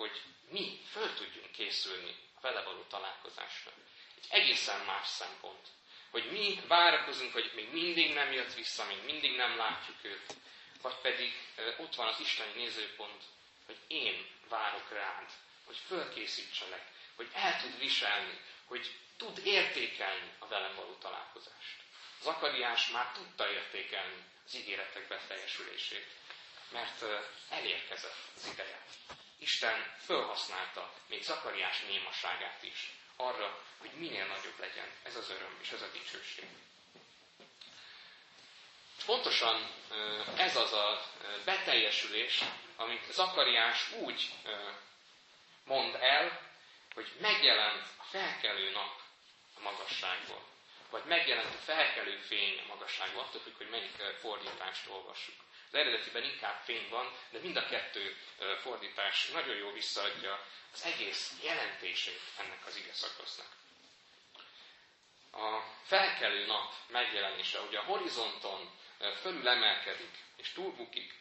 hogy 0.00 0.22
mi 0.50 0.80
föl 0.90 1.14
tudjunk 1.14 1.50
készülni 1.52 2.16
a 2.34 2.40
vele 2.40 2.62
való 2.62 2.82
találkozásra. 2.82 3.70
Egy 4.16 4.26
egészen 4.42 4.80
más 4.80 5.06
szempont. 5.08 5.68
Hogy 6.10 6.30
mi 6.30 6.60
várakozunk, 6.68 7.32
hogy 7.32 7.52
még 7.54 7.72
mindig 7.72 8.14
nem 8.14 8.32
jött 8.32 8.54
vissza, 8.54 8.84
még 8.84 9.04
mindig 9.04 9.36
nem 9.36 9.56
látjuk 9.56 10.04
őt, 10.04 10.34
vagy 10.82 10.94
pedig 10.94 11.32
ott 11.78 11.94
van 11.94 12.06
az 12.06 12.20
Isteni 12.20 12.52
nézőpont, 12.54 13.22
hogy 13.66 13.78
én 13.86 14.26
várok 14.48 14.90
rád, 14.92 15.30
hogy 15.64 15.76
fölkészítselek, 15.86 16.86
hogy 17.16 17.28
el 17.32 17.60
tud 17.60 17.78
viselni, 17.78 18.40
hogy 18.64 18.94
tud 19.16 19.40
értékelni 19.44 20.32
a 20.38 20.46
velem 20.46 20.74
való 20.74 20.94
találkozást. 20.94 21.76
Zakariás 22.22 22.88
már 22.88 23.12
tudta 23.12 23.50
értékelni 23.50 24.24
az 24.46 24.54
ígéretek 24.54 25.08
beteljesülését, 25.08 26.06
mert 26.72 27.04
elérkezett 27.48 28.16
az 28.36 28.46
ideje. 28.52 28.82
Isten 29.38 29.94
felhasználta 29.98 30.92
még 31.06 31.22
Zakariás 31.22 31.80
némaságát 31.80 32.62
is 32.62 32.90
arra, 33.16 33.62
hogy 33.78 33.90
minél 33.92 34.26
nagyobb 34.26 34.58
legyen 34.58 34.86
ez 35.02 35.16
az 35.16 35.30
öröm 35.30 35.58
és 35.60 35.70
ez 35.70 35.82
a 35.82 35.90
dicsőség. 35.92 36.48
Pontosan 39.06 39.70
ez 40.36 40.56
az 40.56 40.72
a 40.72 41.02
beteljesülés, 41.44 42.40
amit 42.76 43.12
Zakariás 43.12 43.92
úgy 43.92 44.30
mond 45.64 45.94
el, 45.94 46.40
hogy 46.94 47.12
megjelent 47.20 47.86
a 47.98 48.02
felkelő 48.02 48.70
nap 48.70 49.00
a 49.56 49.60
magasságból. 49.60 50.42
Vagy 50.90 51.04
megjelent 51.04 51.54
a 51.54 51.62
felkelő 51.64 52.16
fény 52.16 52.58
a 52.58 52.66
magasságból, 52.66 53.22
attól 53.22 53.40
függ, 53.40 53.56
hogy 53.56 53.68
melyik 53.70 53.96
fordítást 54.20 54.86
olvassuk. 54.88 55.34
Az 55.72 55.78
eredetiben 55.78 56.22
inkább 56.24 56.60
fény 56.64 56.88
van, 56.88 57.12
de 57.30 57.38
mind 57.38 57.56
a 57.56 57.66
kettő 57.66 58.16
fordítás 58.60 59.26
nagyon 59.28 59.56
jól 59.56 59.72
visszaadja 59.72 60.44
az 60.72 60.84
egész 60.84 61.32
jelentését 61.42 62.20
ennek 62.38 62.66
az 62.66 62.76
ige 62.76 62.92
szakasznak. 62.92 63.46
A 65.32 65.60
felkelő 65.84 66.46
nap 66.46 66.72
megjelenése, 66.88 67.60
ugye 67.60 67.78
a 67.78 67.82
horizonton 67.84 68.70
fölül 69.20 69.48
emelkedik 69.48 70.18
és 70.36 70.52
túlbukik, 70.52 71.14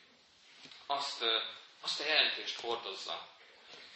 azt, 0.86 1.23
azt 1.82 2.00
a 2.00 2.04
jelentést 2.06 2.60
hordozza, 2.60 3.28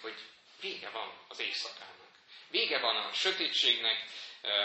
hogy 0.01 0.15
vége 0.62 0.89
van 0.89 1.13
az 1.27 1.39
éjszakának. 1.39 2.08
Vége 2.49 2.80
van 2.80 2.95
a 2.95 3.13
sötétségnek, 3.13 4.04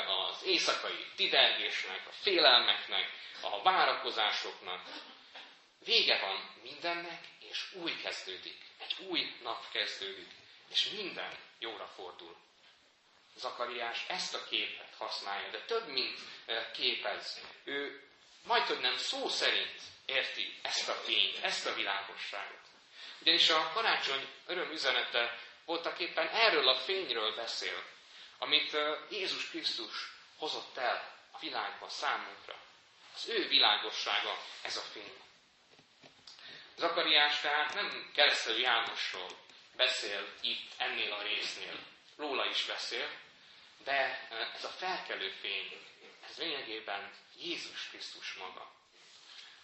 az 0.07 0.43
éjszakai 0.45 1.07
tidergésnek, 1.17 2.07
a 2.07 2.12
félelmeknek, 2.12 3.11
a 3.41 3.62
várakozásoknak. 3.62 4.83
Vége 5.85 6.21
van 6.21 6.55
mindennek, 6.62 7.25
és 7.38 7.73
új 7.73 7.97
kezdődik. 8.03 8.57
Egy 8.79 8.97
új 9.07 9.37
nap 9.43 9.71
kezdődik, 9.71 10.31
és 10.71 10.91
minden 10.91 11.38
jóra 11.59 11.87
fordul. 11.87 12.37
Zakariás 13.37 14.05
ezt 14.09 14.35
a 14.35 14.45
képet 14.45 14.95
használja, 14.99 15.51
de 15.51 15.64
több, 15.64 15.88
mint 15.88 16.19
képez. 16.73 17.41
Ő 17.64 18.03
majd 18.45 18.67
hogy 18.67 18.81
nem 18.81 18.97
szó 18.97 19.29
szerint 19.29 19.81
érti 20.07 20.59
ezt 20.62 20.88
a 20.88 20.93
fényt, 20.93 21.38
ezt 21.45 21.67
a 21.67 21.75
világosságot. 21.75 22.61
Ugyanis 23.21 23.49
a 23.49 23.71
karácsony 23.73 24.29
örömüzenete 24.47 25.38
voltak 25.64 25.99
éppen 25.99 26.29
erről 26.29 26.69
a 26.69 26.79
fényről 26.79 27.35
beszél, 27.35 27.85
amit 28.38 28.77
Jézus 29.11 29.49
Krisztus 29.49 30.12
hozott 30.37 30.77
el 30.77 31.14
a 31.31 31.38
világba 31.38 31.88
számunkra. 31.88 32.57
Az 33.14 33.29
ő 33.29 33.49
világossága 33.49 34.43
ez 34.62 34.77
a 34.77 34.81
fény. 34.81 35.28
Zakariás 36.79 37.41
tehát 37.41 37.75
nem 37.75 38.11
keresztelő 38.14 38.59
Jánosról 38.59 39.31
beszél 39.77 40.33
itt 40.41 40.73
ennél 40.77 41.12
a 41.12 41.23
résznél, 41.23 41.79
róla 42.17 42.47
is 42.47 42.64
beszél, 42.64 43.11
de 43.85 44.29
ez 44.55 44.64
a 44.64 44.69
felkelő 44.69 45.31
fény, 45.31 45.87
ez 46.29 46.37
lényegében 46.37 47.12
Jézus 47.37 47.88
Krisztus 47.88 48.35
maga. 48.35 48.73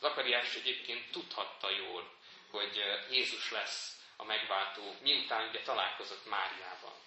Zakariás 0.01 0.55
egyébként 0.55 1.11
tudhatta 1.11 1.71
jól, 1.71 2.19
hogy 2.51 2.83
Jézus 3.11 3.51
lesz 3.51 3.99
a 4.17 4.25
megváltó, 4.25 4.97
miután 5.01 5.49
ugye 5.49 5.63
találkozott 5.63 6.27
Máriával. 6.27 6.99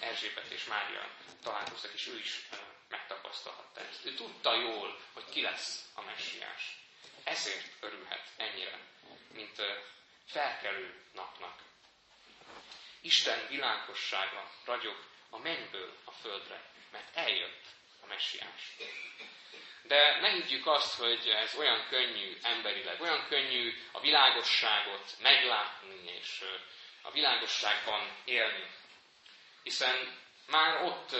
Erzsébet 0.00 0.50
és 0.50 0.64
Mária 0.64 1.10
találkoztak, 1.42 1.92
és 1.92 2.06
ő 2.06 2.18
is 2.18 2.48
megtapasztalhatta 2.88 3.80
ezt. 3.80 4.04
Ő 4.04 4.14
tudta 4.14 4.54
jól, 4.54 4.99
hogy 5.20 5.32
ki 5.32 5.40
lesz 5.40 5.90
a 5.94 6.02
messiás. 6.02 6.78
Ezért 7.24 7.66
örülhet 7.80 8.26
ennyire, 8.36 8.78
mint 9.32 9.62
felkelő 10.26 11.02
napnak. 11.12 11.62
Isten 13.00 13.46
világossága 13.48 14.50
ragyog 14.64 15.04
a 15.30 15.38
mennyből 15.38 15.96
a 16.04 16.10
földre, 16.10 16.64
mert 16.92 17.16
eljött 17.16 17.64
a 18.02 18.06
messiás. 18.06 18.76
De 19.82 20.20
ne 20.20 20.28
higgyük 20.28 20.66
azt, 20.66 20.94
hogy 20.94 21.28
ez 21.28 21.54
olyan 21.54 21.86
könnyű 21.88 22.38
emberileg, 22.42 23.00
olyan 23.00 23.26
könnyű 23.28 23.74
a 23.92 24.00
világosságot 24.00 25.16
meglátni 25.20 26.10
és 26.20 26.44
a 27.02 27.10
világosságban 27.10 28.16
élni. 28.24 28.70
Hiszen 29.62 30.18
már 30.46 30.82
ott 30.82 31.16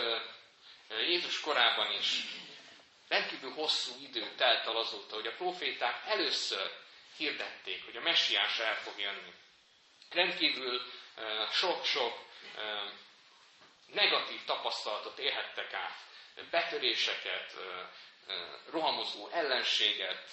Jézus 0.89 1.39
korában 1.39 1.91
is 1.91 2.23
rendkívül 3.11 3.53
hosszú 3.53 3.91
idő 4.01 4.33
telt 4.35 4.65
el 4.67 4.75
azóta, 4.75 5.15
hogy 5.15 5.27
a 5.27 5.35
proféták 5.35 6.05
először 6.05 6.71
hirdették, 7.17 7.85
hogy 7.85 7.95
a 7.95 8.01
messiás 8.01 8.59
el 8.59 8.75
fog 8.75 8.99
jönni. 8.99 9.33
Rendkívül 10.11 10.81
sok-sok 11.51 12.25
negatív 13.85 14.43
tapasztalatot 14.45 15.19
élhettek 15.19 15.73
át, 15.73 15.97
betöréseket, 16.49 17.53
rohamozó 18.69 19.29
ellenséget, 19.29 20.29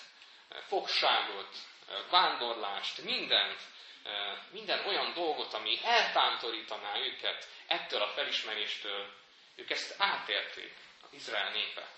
fogságot, 0.67 1.57
vándorlást, 2.11 3.03
mindent, 3.03 3.61
minden 4.51 4.87
olyan 4.87 5.13
dolgot, 5.13 5.55
ami 5.55 5.79
eltántorítaná 5.85 6.97
őket 6.99 7.49
ettől 7.67 8.03
a 8.03 8.09
felismeréstől, 8.09 9.15
ők 9.57 9.71
ezt 9.71 9.95
átérték, 9.99 10.75
az 11.03 11.13
Izrael 11.13 11.51
népe. 11.51 11.97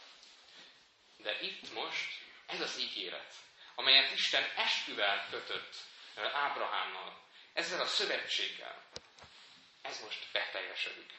De 1.22 1.40
itt 1.40 1.72
most 1.72 2.08
ez 2.46 2.60
az 2.60 2.78
ígéret, 2.78 3.34
amelyet 3.74 4.12
Isten 4.12 4.52
esküvel 4.56 5.26
kötött 5.30 5.76
Ábrahámmal, 6.32 7.28
ezzel 7.52 7.80
a 7.80 7.86
szövetséggel, 7.86 8.82
ez 9.82 10.00
most 10.00 10.26
beteljesedik. 10.32 11.12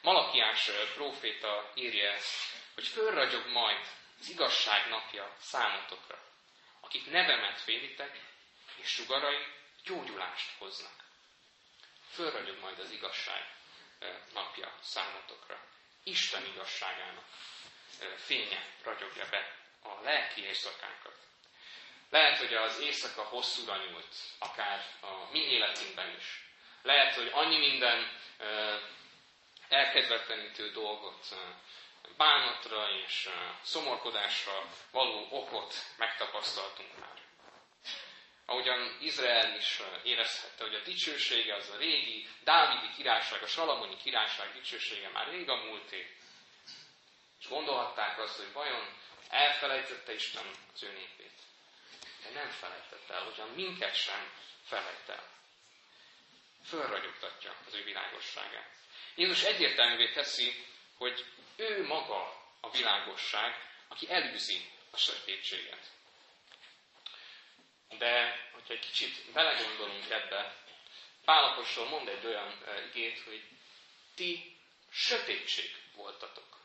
Malakiás 0.00 0.70
próféta 0.94 1.72
írja 1.74 2.12
ezt, 2.12 2.34
hogy 2.74 2.86
fölragyog 2.86 3.46
majd 3.46 3.86
az 4.20 4.28
igazság 4.28 4.88
napja 4.88 5.36
számotokra, 5.40 6.18
akik 6.80 7.10
nevemet 7.10 7.60
félitek, 7.60 8.20
és 8.76 8.88
sugarai 8.88 9.46
gyógyulást 9.84 10.50
hoznak. 10.58 11.04
Fölragyog 12.10 12.58
majd 12.58 12.78
az 12.78 12.90
igazság 12.90 13.54
napja 14.32 14.78
számotokra. 14.80 15.64
Isten 16.02 16.44
igazságának 16.46 17.24
fénye 18.16 18.64
ragyogja 18.82 19.28
be 19.30 19.56
a 19.82 20.02
lelki 20.02 20.44
éjszakánkat. 20.44 21.14
Lehet, 22.10 22.38
hogy 22.38 22.54
az 22.54 22.80
éjszaka 22.80 23.22
hosszúra 23.22 23.76
nyúlt, 23.76 24.14
akár 24.38 24.84
a 25.00 25.30
mi 25.30 25.38
életünkben 25.38 26.16
is. 26.18 26.44
Lehet, 26.82 27.14
hogy 27.14 27.30
annyi 27.32 27.58
minden 27.58 28.20
elkedvetlenítő 29.68 30.70
dolgot, 30.70 31.36
bánatra 32.16 32.90
és 33.06 33.28
szomorkodásra 33.62 34.68
való 34.90 35.28
okot 35.30 35.74
megtapasztaltunk 35.96 36.98
már. 36.98 37.24
Ahogyan 38.48 38.96
Izrael 39.00 39.56
is 39.56 39.80
érezhette, 40.02 40.64
hogy 40.64 40.74
a 40.74 40.82
dicsősége 40.82 41.54
az 41.54 41.70
a 41.70 41.76
régi 41.76 42.28
Dávidi 42.44 42.92
királyság, 42.96 43.42
a 43.42 43.46
Salamoni 43.46 43.96
királyság 43.96 44.52
dicsősége 44.52 45.08
már 45.08 45.28
rég 45.28 45.48
a 45.48 45.56
múlté. 45.56 46.16
És 47.40 47.48
gondolhatták 47.48 48.18
azt, 48.18 48.36
hogy 48.36 48.52
vajon 48.52 48.96
elfelejtette 49.28 50.14
Isten 50.14 50.46
az 50.74 50.82
ő 50.82 50.92
népét. 50.92 51.40
De 52.22 52.30
nem 52.30 52.50
felejtette 52.50 53.14
el, 53.14 53.24
hogyan 53.24 53.48
minket 53.48 53.94
sem 53.94 54.32
felejt 54.64 55.08
el. 55.08 55.28
Fölragyogtatja 56.64 57.56
az 57.66 57.74
ő 57.74 57.84
világosságát. 57.84 58.70
Jézus 59.14 59.42
egyértelművé 59.42 60.12
teszi, 60.12 60.66
hogy 60.96 61.24
ő 61.56 61.86
maga 61.86 62.42
a 62.60 62.70
világosság, 62.70 63.54
aki 63.88 64.10
elűzi 64.10 64.70
a 64.90 64.96
sötétséget. 64.96 65.90
De, 67.98 68.48
hogyha 68.52 68.74
egy 68.74 68.86
kicsit 68.86 69.32
belegondolunk 69.32 70.10
ebbe, 70.10 70.64
Pálapostól 71.26 71.88
mond 71.88 72.08
egy 72.08 72.26
olyan 72.26 72.62
igét, 72.88 73.20
hogy 73.24 73.42
ti 74.14 74.56
sötétség 74.90 75.76
voltatok. 75.94 76.55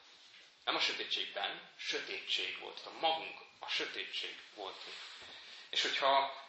Nem 0.64 0.76
a 0.76 0.80
sötétségben, 0.80 1.70
sötétség 1.78 2.60
volt. 2.60 2.82
A 2.86 2.92
magunk 3.00 3.40
a 3.60 3.68
sötétség 3.68 4.36
voltunk. 4.56 4.96
És 5.70 5.82
hogyha 5.82 6.40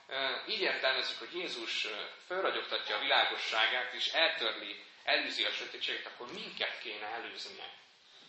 így 0.49 0.61
értelmezzük, 0.61 1.19
hogy 1.19 1.35
Jézus 1.35 1.87
felragyogtatja 2.27 2.97
a 2.97 3.01
világosságát, 3.01 3.93
és 3.93 4.07
eltörli, 4.07 4.85
elűzi 5.05 5.45
a 5.45 5.51
sötétséget, 5.53 6.07
akkor 6.07 6.33
minket 6.33 6.79
kéne 6.79 7.07
előznie. 7.07 7.75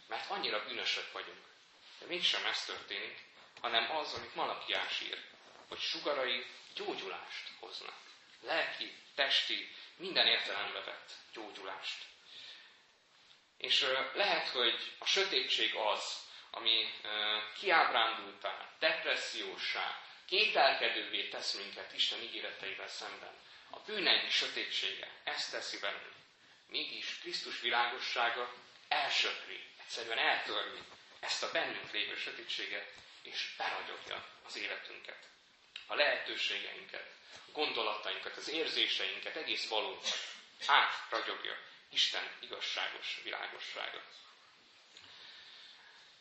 Mert 0.07 0.29
annyira 0.29 0.65
bűnösök 0.65 1.11
vagyunk. 1.11 1.45
De 1.99 2.05
mégsem 2.05 2.45
ez 2.45 2.65
történik, 2.65 3.25
hanem 3.61 3.95
az, 3.95 4.13
amit 4.13 4.35
Malakiás 4.35 5.01
ír, 5.01 5.23
hogy 5.67 5.79
sugarai 5.79 6.45
gyógyulást 6.75 7.49
hoznak. 7.59 7.97
Lelki, 8.41 8.97
testi, 9.15 9.75
minden 9.95 10.27
értelembe 10.27 10.81
vett 10.81 11.11
gyógyulást. 11.33 12.05
És 13.63 13.85
lehet, 14.13 14.47
hogy 14.47 14.91
a 14.97 15.05
sötétség 15.05 15.75
az, 15.75 16.17
ami 16.51 16.93
kiábrándultá, 17.59 18.69
depressziósá, 18.79 20.01
kételkedővé 20.25 21.27
tesz 21.27 21.53
minket 21.53 21.93
Isten 21.93 22.21
ígéreteivel 22.21 22.87
szemben. 22.87 23.33
A 23.69 23.79
bűneink 23.79 24.31
sötétsége, 24.31 25.07
ezt 25.23 25.51
teszi 25.51 25.79
bennünk. 25.79 26.13
Mégis 26.67 27.19
Krisztus 27.19 27.59
világossága 27.59 28.53
elsöpri, 28.87 29.63
egyszerűen 29.79 30.17
eltörni 30.17 30.81
ezt 31.19 31.43
a 31.43 31.51
bennünk 31.51 31.91
lévő 31.91 32.15
sötétséget, 32.15 32.93
és 33.21 33.53
beragyogja 33.57 34.25
az 34.45 34.57
életünket, 34.57 35.27
a 35.87 35.95
lehetőségeinket, 35.95 37.11
a 37.33 37.51
gondolatainkat, 37.51 38.37
az 38.37 38.49
érzéseinket, 38.49 39.35
egész 39.35 39.67
valóban 39.67 40.03
átragyogja 40.67 41.57
Isten 41.93 42.29
igazságos 42.39 43.19
világossága. 43.23 44.01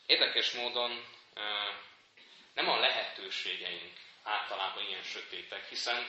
Érdekes 0.05 0.51
módon 0.51 1.05
nem 2.53 2.69
a 2.69 2.79
lehetőségeink 2.79 3.97
általában 4.23 4.85
ilyen 4.87 5.03
sötétek, 5.03 5.69
hiszen 5.69 6.07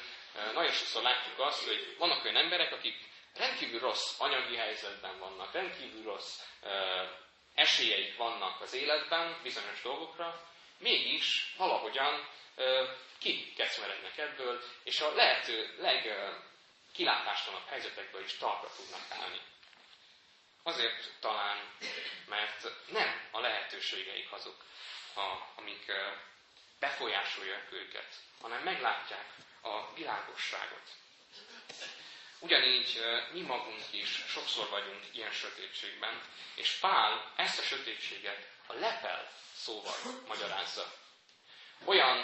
nagyon 0.52 0.72
sokszor 0.72 1.02
látjuk 1.02 1.38
azt, 1.38 1.64
hogy 1.64 1.96
vannak 1.98 2.24
olyan 2.24 2.36
emberek, 2.36 2.72
akik 2.72 2.96
rendkívül 3.34 3.80
rossz 3.80 4.20
anyagi 4.20 4.56
helyzetben 4.56 5.18
vannak, 5.18 5.52
rendkívül 5.52 6.02
rossz 6.02 6.40
esélyeik 7.54 8.16
vannak 8.16 8.60
az 8.60 8.72
életben 8.72 9.40
bizonyos 9.42 9.82
dolgokra, 9.82 10.48
mégis 10.78 11.54
valahogyan 11.56 12.28
kikecmerednek 13.18 14.18
ebből, 14.18 14.62
és 14.82 15.00
a 15.00 15.14
lehető 15.14 15.76
legkilátástalanabb 16.94 17.68
helyzetekből 17.68 18.24
is 18.24 18.36
talpra 18.36 18.70
tudnak 18.76 19.06
állni. 19.10 19.40
Azért 20.62 21.12
talán, 21.20 21.70
mert 22.26 22.66
nem 22.86 23.28
a 23.30 23.40
lehetőségeik 23.40 24.32
azok, 24.32 24.64
a, 25.14 25.20
amik 25.56 25.92
befolyásolják 26.78 27.72
őket, 27.72 28.14
hanem 28.40 28.62
meglátják 28.62 29.26
a 29.62 29.94
világosságot. 29.94 30.90
Ugyanígy 32.38 33.00
mi 33.32 33.40
magunk 33.40 33.84
is 33.90 34.08
sokszor 34.26 34.68
vagyunk 34.68 35.04
ilyen 35.12 35.32
sötétségben, 35.32 36.20
és 36.54 36.70
Pál 36.70 37.32
ezt 37.36 37.58
a 37.58 37.62
sötétséget 37.62 38.48
a 38.66 38.72
lepel 38.72 39.30
szóval 39.54 39.94
magyarázza. 40.26 40.92
Olyan 41.84 42.18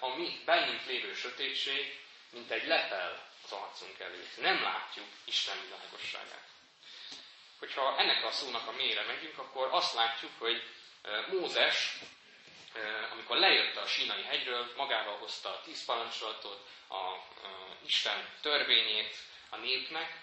a 0.00 0.08
mi 0.08 0.42
bennünk 0.44 0.86
lévő 0.86 1.14
sötétség, 1.14 2.00
mint 2.30 2.50
egy 2.50 2.66
lepel 2.66 3.29
az 3.44 3.52
arcunk 3.52 3.98
előtt. 3.98 4.36
Nem 4.36 4.62
látjuk 4.62 5.06
Isten 5.24 5.56
világosságát. 5.64 6.48
Hogyha 7.58 7.98
ennek 7.98 8.24
a 8.24 8.30
szónak 8.30 8.66
a 8.68 8.72
mélyre 8.72 9.04
megyünk, 9.04 9.38
akkor 9.38 9.68
azt 9.70 9.94
látjuk, 9.94 10.32
hogy 10.38 10.62
Mózes, 11.30 11.98
amikor 13.12 13.36
lejött 13.36 13.76
a 13.76 13.86
sínai 13.86 14.22
hegyről, 14.22 14.72
magával 14.76 15.16
hozta 15.16 15.48
a 15.48 15.60
tíz 15.62 15.84
parancsolatot, 15.84 16.66
a 16.88 17.16
Isten 17.86 18.28
törvényét 18.40 19.16
a 19.48 19.56
népnek, 19.56 20.20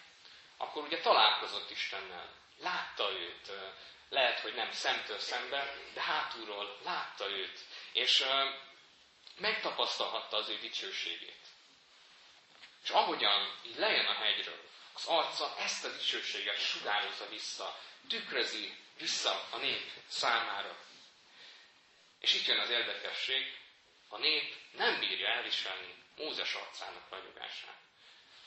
akkor 0.57 0.83
ugye 0.83 0.99
találkozott 1.01 1.69
Istennel. 1.69 2.33
Látta 2.59 3.11
őt, 3.11 3.51
lehet, 4.09 4.39
hogy 4.39 4.53
nem 4.53 4.71
szemtől 4.71 5.19
szembe, 5.19 5.73
de 5.93 6.01
hátulról 6.01 6.77
látta 6.83 7.29
őt, 7.29 7.59
és 7.91 8.25
megtapasztalhatta 9.37 10.37
az 10.37 10.49
ő 10.49 10.57
dicsőségét. 10.57 11.46
És 12.83 12.89
ahogyan 12.89 13.59
így 13.63 13.77
lejön 13.77 14.05
a 14.05 14.13
hegyről, 14.13 14.65
az 14.93 15.05
arca 15.05 15.55
ezt 15.57 15.85
a 15.85 15.89
dicsőséget 15.89 16.59
sugározza 16.59 17.29
vissza, 17.29 17.79
tükrözi 18.09 18.77
vissza 18.97 19.47
a 19.51 19.57
nép 19.57 19.91
számára. 20.07 20.77
És 22.19 22.33
itt 22.33 22.45
jön 22.45 22.59
az 22.59 22.69
érdekesség, 22.69 23.57
a 24.09 24.17
nép 24.17 24.55
nem 24.71 24.99
bírja 24.99 25.27
elviselni 25.27 25.95
Mózes 26.15 26.53
arcának 26.53 27.09
ragyogását. 27.09 27.77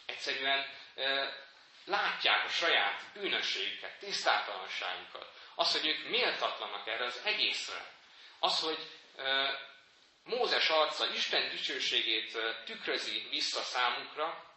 Egyszerűen 0.06 0.66
e, 0.94 1.36
látják 1.84 2.44
a 2.44 2.48
saját 2.48 3.12
bűnösségüket, 3.12 3.98
tisztátalanságukat, 3.98 5.32
az, 5.54 5.72
hogy 5.72 5.86
ők 5.86 6.08
méltatlanak 6.08 6.86
erre 6.86 7.04
az 7.04 7.20
egészre, 7.24 7.92
az, 8.38 8.60
hogy 8.60 8.90
e, 9.16 9.69
Mózes 10.24 10.68
arca 10.68 11.06
Isten 11.12 11.48
dicsőségét 11.48 12.38
tükrözi 12.64 13.26
vissza 13.30 13.62
számukra, 13.62 14.54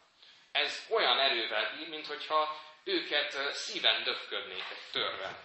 ez 0.52 0.86
olyan 0.90 1.20
erővel 1.20 1.76
bír, 1.76 1.90
mintha 1.90 2.62
őket 2.84 3.54
szíven 3.54 4.04
döfködnék 4.04 4.64
egy. 4.92 5.40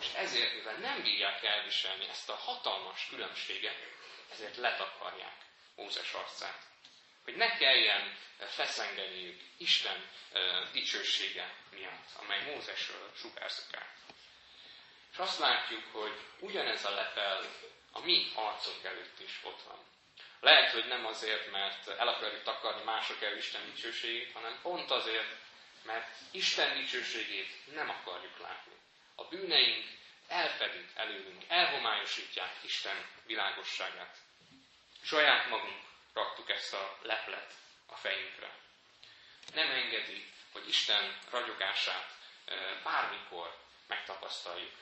És 0.00 0.06
ezért, 0.14 0.54
mivel 0.54 0.76
nem 0.76 1.02
bírják 1.02 1.42
elviselni 1.42 2.08
ezt 2.08 2.30
a 2.30 2.34
hatalmas 2.34 3.06
különbséget, 3.08 3.76
ezért 4.32 4.56
letakarják 4.56 5.36
Mózes 5.76 6.12
arcát. 6.12 6.58
Hogy 7.24 7.36
ne 7.36 7.56
kelljen 7.56 8.18
feszengeniük 8.38 9.40
Isten 9.56 10.10
dicsősége 10.72 11.54
miatt, 11.70 12.08
amely 12.16 12.52
Mózesről 12.54 13.10
sugárzik 13.16 13.76
át. 13.76 13.96
És 15.12 15.18
azt 15.18 15.38
látjuk, 15.38 15.82
hogy 15.92 16.20
ugyanez 16.40 16.84
a 16.84 16.90
lepel 16.90 17.44
a 17.92 18.00
mi 18.00 18.32
arcunk 18.34 18.84
előtt 18.84 19.20
is 19.20 19.40
ott 19.42 19.62
van. 19.62 19.78
Lehet, 20.40 20.72
hogy 20.72 20.86
nem 20.86 21.06
azért, 21.06 21.50
mert 21.50 21.88
el 21.88 22.08
akarjuk 22.08 22.42
takarni 22.42 22.82
mások 22.82 23.22
el 23.22 23.36
Isten 23.36 23.64
dicsőségét, 23.64 24.32
hanem 24.32 24.58
pont 24.62 24.90
azért, 24.90 25.36
mert 25.82 26.16
Isten 26.30 26.76
dicsőségét 26.76 27.74
nem 27.74 27.90
akarjuk 27.90 28.38
látni. 28.38 28.72
A 29.14 29.24
bűneink 29.24 29.86
elfedik 30.28 30.88
előlünk, 30.94 31.42
elhomályosítják 31.48 32.56
Isten 32.62 33.06
világosságát. 33.26 34.16
Saját 35.02 35.48
magunk 35.48 35.82
raktuk 36.12 36.50
ezt 36.50 36.74
a 36.74 36.98
leplet 37.02 37.52
a 37.86 37.96
fejünkre. 37.96 38.54
Nem 39.54 39.70
engedi, 39.70 40.32
hogy 40.52 40.68
Isten 40.68 41.18
ragyogását 41.30 42.18
bármikor 42.82 43.58
megtapasztaljuk. 43.86 44.74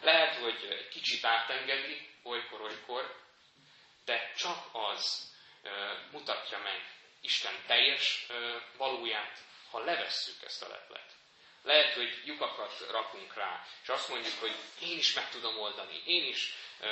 Lehet, 0.00 0.34
hogy 0.34 0.68
egy 0.70 0.88
kicsit 0.88 1.24
átengedi, 1.24 2.09
olykor-olykor, 2.22 3.20
de 4.04 4.32
csak 4.36 4.68
az 4.72 5.32
mutatja 6.10 6.58
meg 6.58 6.98
Isten 7.20 7.64
teljes 7.66 8.26
valóját, 8.76 9.38
ha 9.70 9.78
levesszük 9.78 10.42
ezt 10.42 10.62
a 10.62 10.68
leplet. 10.68 11.12
Lehet, 11.62 11.94
hogy 11.94 12.22
lyukakat 12.24 12.86
rakunk 12.90 13.34
rá, 13.34 13.66
és 13.82 13.88
azt 13.88 14.08
mondjuk, 14.08 14.38
hogy 14.40 14.54
én 14.80 14.98
is 14.98 15.12
meg 15.12 15.30
tudom 15.30 15.58
oldani, 15.58 16.02
én 16.06 16.24
is 16.24 16.54
uh, 16.80 16.88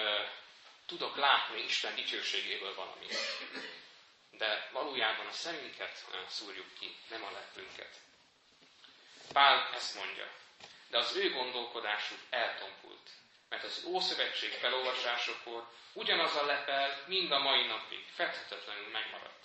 tudok 0.87 1.17
látni 1.17 1.63
Isten 1.63 1.95
dicsőségéből 1.95 2.75
valamit. 2.75 3.17
De 4.31 4.69
valójában 4.73 5.27
a 5.27 5.33
szemünket 5.33 6.05
szúrjuk 6.29 6.75
ki, 6.79 6.97
nem 7.09 7.25
a 7.25 7.31
lepünket. 7.31 8.01
Pál 9.33 9.71
ezt 9.75 9.95
mondja, 9.95 10.31
de 10.89 10.99
az 10.99 11.17
ő 11.17 11.31
gondolkodásuk 11.33 12.19
eltompult, 12.31 13.11
mert 13.49 13.65
az 13.65 13.85
Ószövetség 13.85 14.53
felolvasásokor 14.53 15.69
ugyanaz 15.93 16.37
a 16.37 16.45
lepel 16.45 17.05
mind 17.07 17.33
a 17.33 17.39
mai 17.39 17.67
napig 17.67 18.05
fethetetlenül 18.15 18.89
megmaradt, 18.89 19.45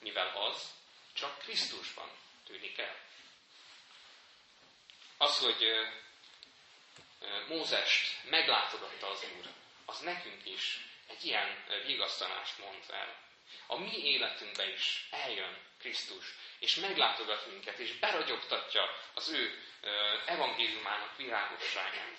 mivel 0.00 0.36
az 0.36 0.70
csak 1.12 1.38
Krisztusban 1.38 2.10
tűnik 2.46 2.78
el. 2.78 2.96
Az, 5.16 5.38
hogy 5.38 5.64
Mózest 7.48 8.24
meglátogatta 8.24 9.08
az 9.08 9.26
Úr, 9.38 9.46
az 9.84 9.98
nekünk 9.98 10.46
is 10.46 10.80
egy 11.06 11.24
ilyen 11.24 11.64
vigasztalást 11.86 12.58
mond 12.58 12.84
el. 12.90 13.24
A 13.66 13.78
mi 13.78 13.98
életünkbe 13.98 14.68
is 14.72 15.06
eljön 15.10 15.58
Krisztus, 15.78 16.34
és 16.58 16.74
meglátogat 16.74 17.46
minket, 17.46 17.78
és 17.78 17.98
beragyogtatja 17.98 18.82
az 19.14 19.28
ő 19.28 19.62
evangéliumának 20.26 21.16
világosságát. 21.16 22.18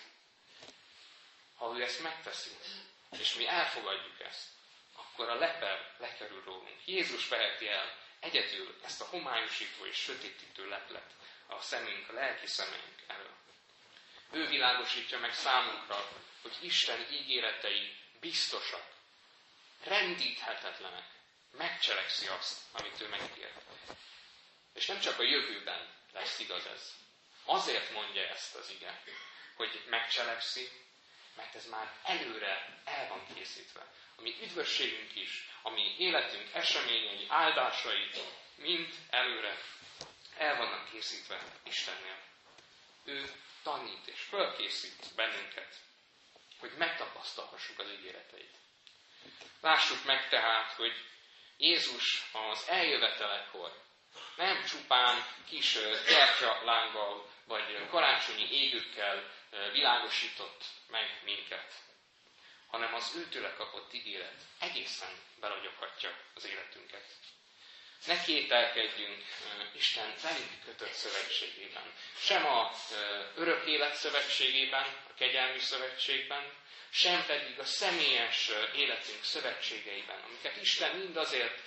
Ha 1.58 1.76
ő 1.76 1.84
ezt 1.84 2.02
megteszi, 2.02 2.50
és 3.20 3.34
mi 3.34 3.48
elfogadjuk 3.48 4.20
ezt, 4.20 4.48
akkor 4.94 5.30
a 5.30 5.36
lepel 5.36 5.96
lekerül 5.98 6.44
rólunk. 6.44 6.86
Jézus 6.86 7.28
veheti 7.28 7.68
el 7.68 7.96
egyedül 8.20 8.76
ezt 8.84 9.02
a 9.02 9.06
homályosító 9.06 9.86
és 9.86 9.98
sötétítő 9.98 10.68
leplet 10.68 11.12
a 11.48 11.62
szemünk, 11.62 12.10
a 12.10 12.14
lelki 12.14 12.48
szemünk 12.48 13.04
elől. 13.08 13.36
Ő 14.32 14.48
világosítja 14.48 15.20
meg 15.20 15.34
számunkra, 15.34 16.10
hogy 16.42 16.58
Isten 16.60 17.08
ígéretei 17.12 17.96
biztosak, 18.20 18.86
rendíthetetlenek, 19.84 21.06
megcselekszi 21.52 22.28
azt, 22.28 22.62
amit 22.72 23.02
ő 23.02 23.08
megígért. 23.08 23.62
És 24.74 24.86
nem 24.86 25.00
csak 25.00 25.20
a 25.20 25.24
jövőben 25.24 25.94
lesz 26.14 26.40
igaz 26.40 26.66
ez. 26.66 26.94
Azért 27.46 27.92
mondja 27.92 28.22
ezt 28.22 28.56
az 28.56 28.70
ige, 28.70 29.04
hogy 29.56 29.84
megcselekszi, 29.90 30.70
mert 31.38 31.56
ez 31.56 31.66
már 31.70 31.94
előre 32.04 32.82
el 32.86 33.08
van 33.08 33.26
készítve. 33.34 33.82
A 34.16 34.22
mi 34.22 34.36
üdvösségünk 34.42 35.16
is, 35.16 35.50
a 35.62 35.70
mi 35.70 35.96
életünk 35.98 36.54
eseményei, 36.54 37.26
áldásai 37.30 38.10
mind 38.56 38.94
előre 39.10 39.58
el 40.38 40.58
vannak 40.58 40.90
készítve 40.90 41.42
Istennél. 41.64 42.20
Ő 43.04 43.32
tanít 43.64 44.08
és 44.08 44.22
fölkészít 44.22 45.16
bennünket, 45.16 45.76
hogy 46.60 46.72
megtapasztalhassuk 46.78 47.80
az 47.80 47.90
ígéreteit. 47.90 48.56
Lássuk 49.62 50.06
meg 50.06 50.30
tehát, 50.30 50.72
hogy 50.72 50.94
Jézus 51.58 52.30
az 52.32 52.68
eljövetelekor 52.68 53.86
nem 54.36 54.66
csupán 54.66 55.26
kis 55.50 55.78
lánggal 56.64 57.30
vagy 57.46 57.88
karácsonyi 57.90 58.48
égőkkel 58.52 59.32
világosított 59.72 60.64
meg 60.88 61.22
minket, 61.24 61.74
hanem 62.68 62.94
az 62.94 63.16
őtőle 63.16 63.54
kapott 63.54 63.94
ígéret 63.94 64.42
egészen 64.60 65.10
beragyoghatja 65.40 66.18
az 66.34 66.46
életünket. 66.46 67.06
Ne 68.06 68.22
kételkedjünk 68.22 69.24
Isten 69.76 70.14
velünk 70.22 70.64
kötött 70.66 70.94
szövetségében. 70.94 71.94
Sem 72.20 72.46
a 72.46 72.72
örök 73.36 73.68
élet 73.68 73.96
szövetségében, 73.96 74.84
a 74.84 75.14
kegyelmi 75.18 75.60
szövetségben, 75.60 76.54
sem 76.90 77.26
pedig 77.26 77.60
a 77.60 77.66
személyes 77.66 78.50
életünk 78.76 79.24
szövetségeiben, 79.24 80.22
amiket 80.26 80.62
Isten 80.62 80.96
mind 80.96 81.18
azért 81.18 81.60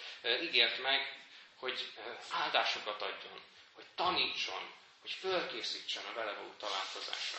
ígért 0.43 0.83
meg, 0.83 1.20
hogy 1.61 1.93
áldásokat 2.31 3.03
adjon, 3.03 3.41
hogy 3.73 3.85
tanítson, 3.95 4.73
hogy 5.01 5.11
fölkészítsen 5.11 6.05
a 6.05 6.13
vele 6.13 6.33
való 6.33 6.53
találkozásra. 6.59 7.39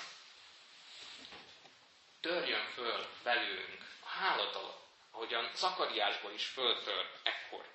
Törjön 2.21 2.65
föl 2.73 3.07
belőlünk 3.23 3.81
a 4.03 4.07
háladal, 4.07 4.87
ahogyan 5.11 5.51
Zakariásból 5.55 6.31
is 6.33 6.45
föltör 6.45 7.09
ekkor. 7.23 7.65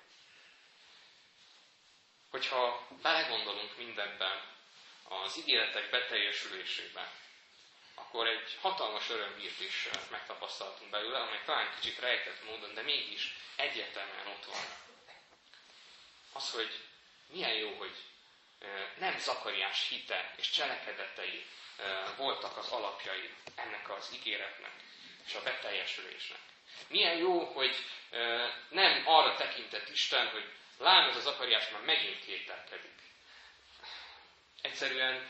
Hogyha 2.29 2.87
belegondolunk 3.01 3.77
mindenben, 3.77 4.55
az 5.03 5.37
ígéretek 5.37 5.89
beteljesülésében, 5.89 7.09
akkor 7.95 8.27
egy 8.27 8.57
hatalmas 8.61 9.09
örömhírt 9.09 9.59
is 9.59 9.87
megtapasztaltunk 10.09 10.91
belőle, 10.91 11.19
amely 11.19 11.41
talán 11.45 11.73
kicsit 11.79 11.99
rejtett 11.99 12.43
módon, 12.43 12.73
de 12.73 12.81
mégis 12.81 13.35
egyértelműen 13.55 14.27
ott 14.27 14.45
van. 14.45 14.86
Az, 16.37 16.51
hogy 16.51 16.79
milyen 17.27 17.53
jó, 17.53 17.73
hogy 17.77 17.95
nem 18.97 19.17
Zakariás 19.17 19.87
hite 19.87 20.33
és 20.37 20.49
cselekedetei 20.49 21.45
voltak 22.17 22.57
az 22.57 22.69
alapjai 22.69 23.33
ennek 23.55 23.89
az 23.89 24.09
ígéretnek 24.13 24.71
és 25.25 25.33
a 25.33 25.43
beteljesülésnek. 25.43 26.39
Milyen 26.87 27.17
jó, 27.17 27.43
hogy 27.45 27.75
nem 28.69 29.07
arra 29.07 29.35
tekintett 29.35 29.89
Isten, 29.89 30.29
hogy 30.29 30.51
lám 30.77 31.09
ez 31.09 31.15
az 31.15 31.23
Zakariás 31.23 31.69
már 31.69 31.81
megint 31.81 32.25
kételkedik. 32.25 32.99
Egyszerűen 34.61 35.29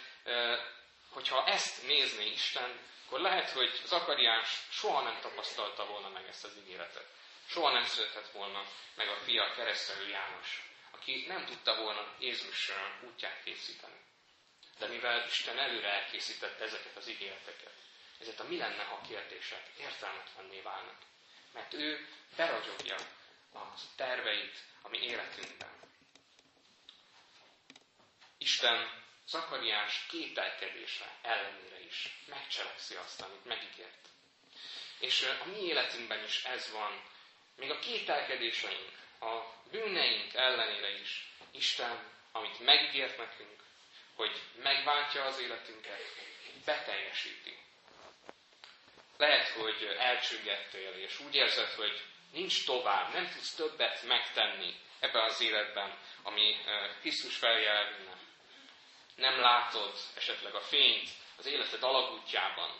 hogyha 1.09 1.45
ezt 1.45 1.87
nézné 1.87 2.25
Isten, 2.25 2.79
akkor 3.05 3.19
lehet, 3.19 3.49
hogy 3.49 3.81
Zakariás 3.85 4.67
soha 4.69 5.01
nem 5.01 5.19
tapasztalta 5.21 5.85
volna 5.85 6.09
meg 6.09 6.27
ezt 6.27 6.43
az 6.43 6.57
ígéretet. 6.57 7.05
Soha 7.49 7.71
nem 7.71 7.85
született 7.85 8.31
volna 8.31 8.63
meg 8.95 9.07
a 9.07 9.15
fia 9.15 9.51
keresztelő 9.51 10.07
János, 10.07 10.66
aki 10.97 11.25
nem 11.27 11.45
tudta 11.45 11.75
volna 11.75 12.15
Jézus 12.19 12.71
útját 13.01 13.43
készíteni. 13.43 13.99
De 14.79 14.87
mivel 14.87 15.25
Isten 15.27 15.59
előre 15.59 15.89
elkészítette 15.89 16.63
ezeket 16.63 16.95
az 16.95 17.07
ígéreteket, 17.07 17.73
ezért 18.19 18.39
a 18.39 18.43
mi 18.43 18.57
lenne, 18.57 18.83
ha 18.83 19.01
kérdések 19.01 19.67
értelmetlenné 19.77 20.61
válnak. 20.61 20.97
Mert 21.53 21.73
ő 21.73 22.07
beragyogja 22.35 22.95
a 23.53 23.59
terveit 23.95 24.63
a 24.81 24.89
mi 24.89 24.97
életünkben. 24.97 25.69
Isten 28.37 29.05
Zakariás 29.27 30.05
kételkedése 30.09 31.17
ellenére 31.21 31.79
is 31.85 32.23
megcselekszi 32.25 32.95
azt, 32.95 33.21
amit 33.21 33.45
megígért. 33.45 34.09
És 34.99 35.23
a 35.41 35.45
mi 35.45 35.57
életünkben 35.57 36.23
is 36.23 36.43
ez 36.43 36.71
van. 36.71 37.03
Még 37.55 37.71
a 37.71 37.79
kételkedéseink, 37.79 38.91
a 39.19 39.41
bűneink 39.71 40.33
ellenére 40.33 40.99
is 40.99 41.31
Isten, 41.51 42.11
amit 42.31 42.59
megígért 42.59 43.17
nekünk, 43.17 43.63
hogy 44.15 44.41
megváltja 44.63 45.23
az 45.23 45.39
életünket, 45.39 46.01
beteljesíti. 46.65 47.57
Lehet, 49.17 49.47
hogy 49.47 49.95
elcsüggettél, 49.99 50.91
és 50.91 51.19
úgy 51.19 51.35
érzed, 51.35 51.69
hogy 51.69 52.01
nincs 52.31 52.65
tovább, 52.65 53.13
nem 53.13 53.29
tudsz 53.29 53.55
többet 53.55 54.03
megtenni 54.03 54.75
ebben 54.99 55.23
az 55.23 55.41
életben, 55.41 55.97
ami 56.23 56.55
Krisztus 56.99 57.37
feljelölne 57.37 58.17
nem 59.15 59.39
látod 59.39 59.93
esetleg 60.15 60.55
a 60.55 60.61
fényt 60.61 61.09
az 61.37 61.45
életed 61.45 61.83
alagútjában, 61.83 62.79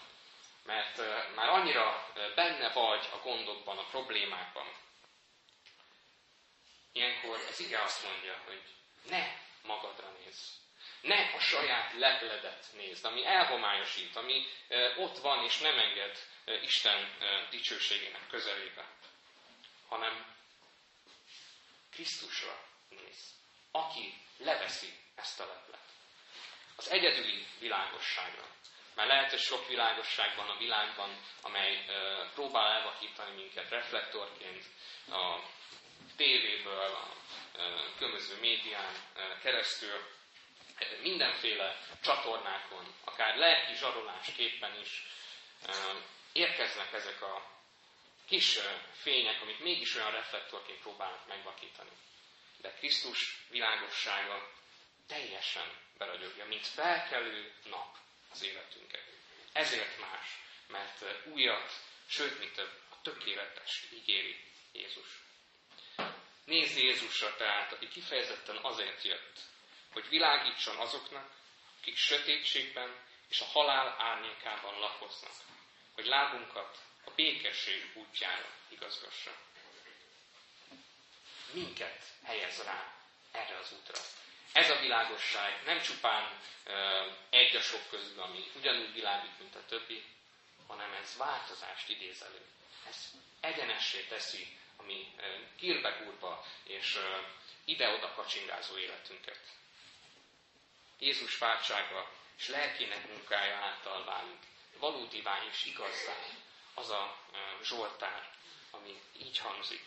mert 0.66 0.98
már 1.36 1.50
annyira 1.50 2.12
benne 2.36 2.70
vagy 2.70 3.10
a 3.12 3.18
gondokban, 3.18 3.78
a 3.78 3.88
problémákban. 3.90 4.68
Ilyenkor 6.98 7.46
az 7.50 7.60
ige 7.60 7.82
azt 7.82 8.04
mondja, 8.04 8.42
hogy 8.46 8.62
ne 9.10 9.32
magadra 9.62 10.10
nézz. 10.10 10.50
Ne 11.02 11.34
a 11.36 11.40
saját 11.40 11.94
lepledet 11.94 12.66
nézd, 12.74 13.06
ami 13.06 13.26
elhomályosít, 13.26 14.16
ami 14.16 14.46
ott 14.98 15.18
van 15.18 15.44
és 15.44 15.58
nem 15.58 15.80
enged 15.80 16.18
Isten 16.62 17.18
dicsőségének 17.50 18.28
közelébe, 18.28 18.90
hanem 19.88 20.36
Krisztusra 21.92 22.64
néz, 22.90 23.34
aki 23.72 24.14
leveszi 24.38 24.94
ezt 25.16 25.40
a 25.40 25.46
leplet 25.46 25.88
az 26.76 26.90
egyedüli 26.90 27.48
világosságra. 27.60 28.48
Mert 28.96 29.10
lehet, 29.10 29.30
hogy 29.30 29.40
sok 29.40 29.68
világosság 29.68 30.36
van 30.36 30.50
a 30.50 30.58
világban, 30.58 31.22
amely 31.42 31.86
próbál 32.34 32.72
elvakítani 32.72 33.36
minket 33.36 33.70
reflektorként 33.70 34.66
a 35.10 35.40
tévéből, 36.18 36.80
a 36.80 37.14
ö, 37.56 37.62
különböző 37.98 38.40
médián 38.40 38.94
ö, 39.16 39.22
keresztül, 39.42 40.16
mindenféle 41.02 41.78
csatornákon, 42.02 42.94
akár 43.04 43.38
lelki 43.38 43.76
zsarolásképpen 43.76 44.80
is 44.82 45.06
érkeznek 46.32 46.94
ezek 46.94 47.22
a 47.22 47.58
kis 48.26 48.60
fények, 48.94 49.42
amik 49.42 49.60
mégis 49.60 49.96
olyan 49.96 50.12
reflektorként 50.12 50.80
próbálnak 50.80 51.28
megvakítani. 51.28 51.92
De 52.58 52.74
Krisztus 52.74 53.38
világossága 53.50 54.52
teljesen 55.08 55.72
beragyogja, 55.98 56.46
mint 56.46 56.68
felkelő 56.68 57.54
nap 57.64 57.98
az 58.32 58.44
életünket. 58.44 59.04
Ezért 59.54 60.00
más, 60.00 60.28
mert 60.68 61.26
újat, 61.26 61.72
sőt, 62.08 62.40
mi 62.40 62.52
több, 62.52 62.82
a 62.90 63.02
tökéletes 63.02 63.86
ígéri 63.94 64.40
Jézus. 64.72 65.27
Nézz 66.46 66.78
Jézusra 66.78 67.36
tehát, 67.36 67.72
aki 67.72 67.88
kifejezetten 67.88 68.58
azért 68.62 69.04
jött, 69.04 69.40
hogy 69.92 70.10
világítson 70.10 70.78
azoknak, 70.78 71.32
akik 71.80 71.98
sötétségben 71.98 72.96
és 73.30 73.42
a 73.42 73.46
halál 73.46 73.96
árnyékában 74.00 74.80
lakoznak, 74.80 75.34
hogy 75.94 76.06
lábunkat 76.06 76.78
a 77.06 77.12
békesség 77.16 77.92
útjára 77.94 78.50
igazgassa. 78.70 79.32
Minket 81.52 82.04
helyez 82.24 82.64
rá 82.64 82.94
erre 83.32 83.58
az 83.58 83.74
útra. 83.80 84.02
Ez 84.54 84.70
a 84.70 84.80
világosság 84.80 85.64
nem 85.66 85.82
csupán 85.82 86.40
egy 87.30 87.56
a 87.56 87.62
sok 87.62 87.90
közül, 87.90 88.22
ami 88.22 88.52
ugyanúgy 88.56 88.94
világít, 88.94 89.40
mint 89.40 89.56
a 89.56 89.66
többi, 89.66 90.04
hanem 90.68 90.94
ez 90.94 91.18
változást 91.18 91.90
idéz 91.90 92.22
elő. 92.22 92.46
Ez 92.88 93.12
egyenessé 93.40 94.02
teszi 94.02 94.58
a 94.78 94.84
mi 94.84 95.16
kirbegúrba 95.58 96.46
és 96.64 97.00
ide-oda 97.66 98.14
kacsingázó 98.14 98.78
életünket. 98.78 99.40
Jézus 101.00 101.38
váltsága 101.38 102.12
és 102.38 102.48
lelkének 102.48 103.08
munkája 103.08 103.56
által 103.56 104.04
válik 104.04 104.46
valódivá 104.80 105.44
és 105.52 105.66
igazzá 105.66 106.16
az 106.74 106.90
a 106.90 107.18
zsoltár, 107.64 108.32
ami 108.72 109.02
így 109.20 109.38
hangzik. 109.38 109.84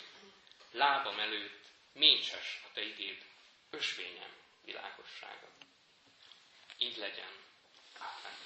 Lábam 0.71 1.19
előtt 1.19 1.65
mécses 1.93 2.61
a 2.65 2.73
te 2.73 2.83
igéd, 2.83 3.25
ösvényem 3.71 4.35
világossága. 4.65 5.49
Így 6.79 6.97
legyen. 6.97 7.33
Amen. 7.99 8.39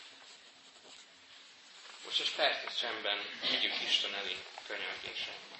Most 2.04 2.20
egy 2.20 2.34
perces 2.34 2.76
csendben 2.78 3.18
vigyük 3.50 3.80
Isten 3.82 4.14
elé 4.14 4.36
könyörgésen. 4.66 5.53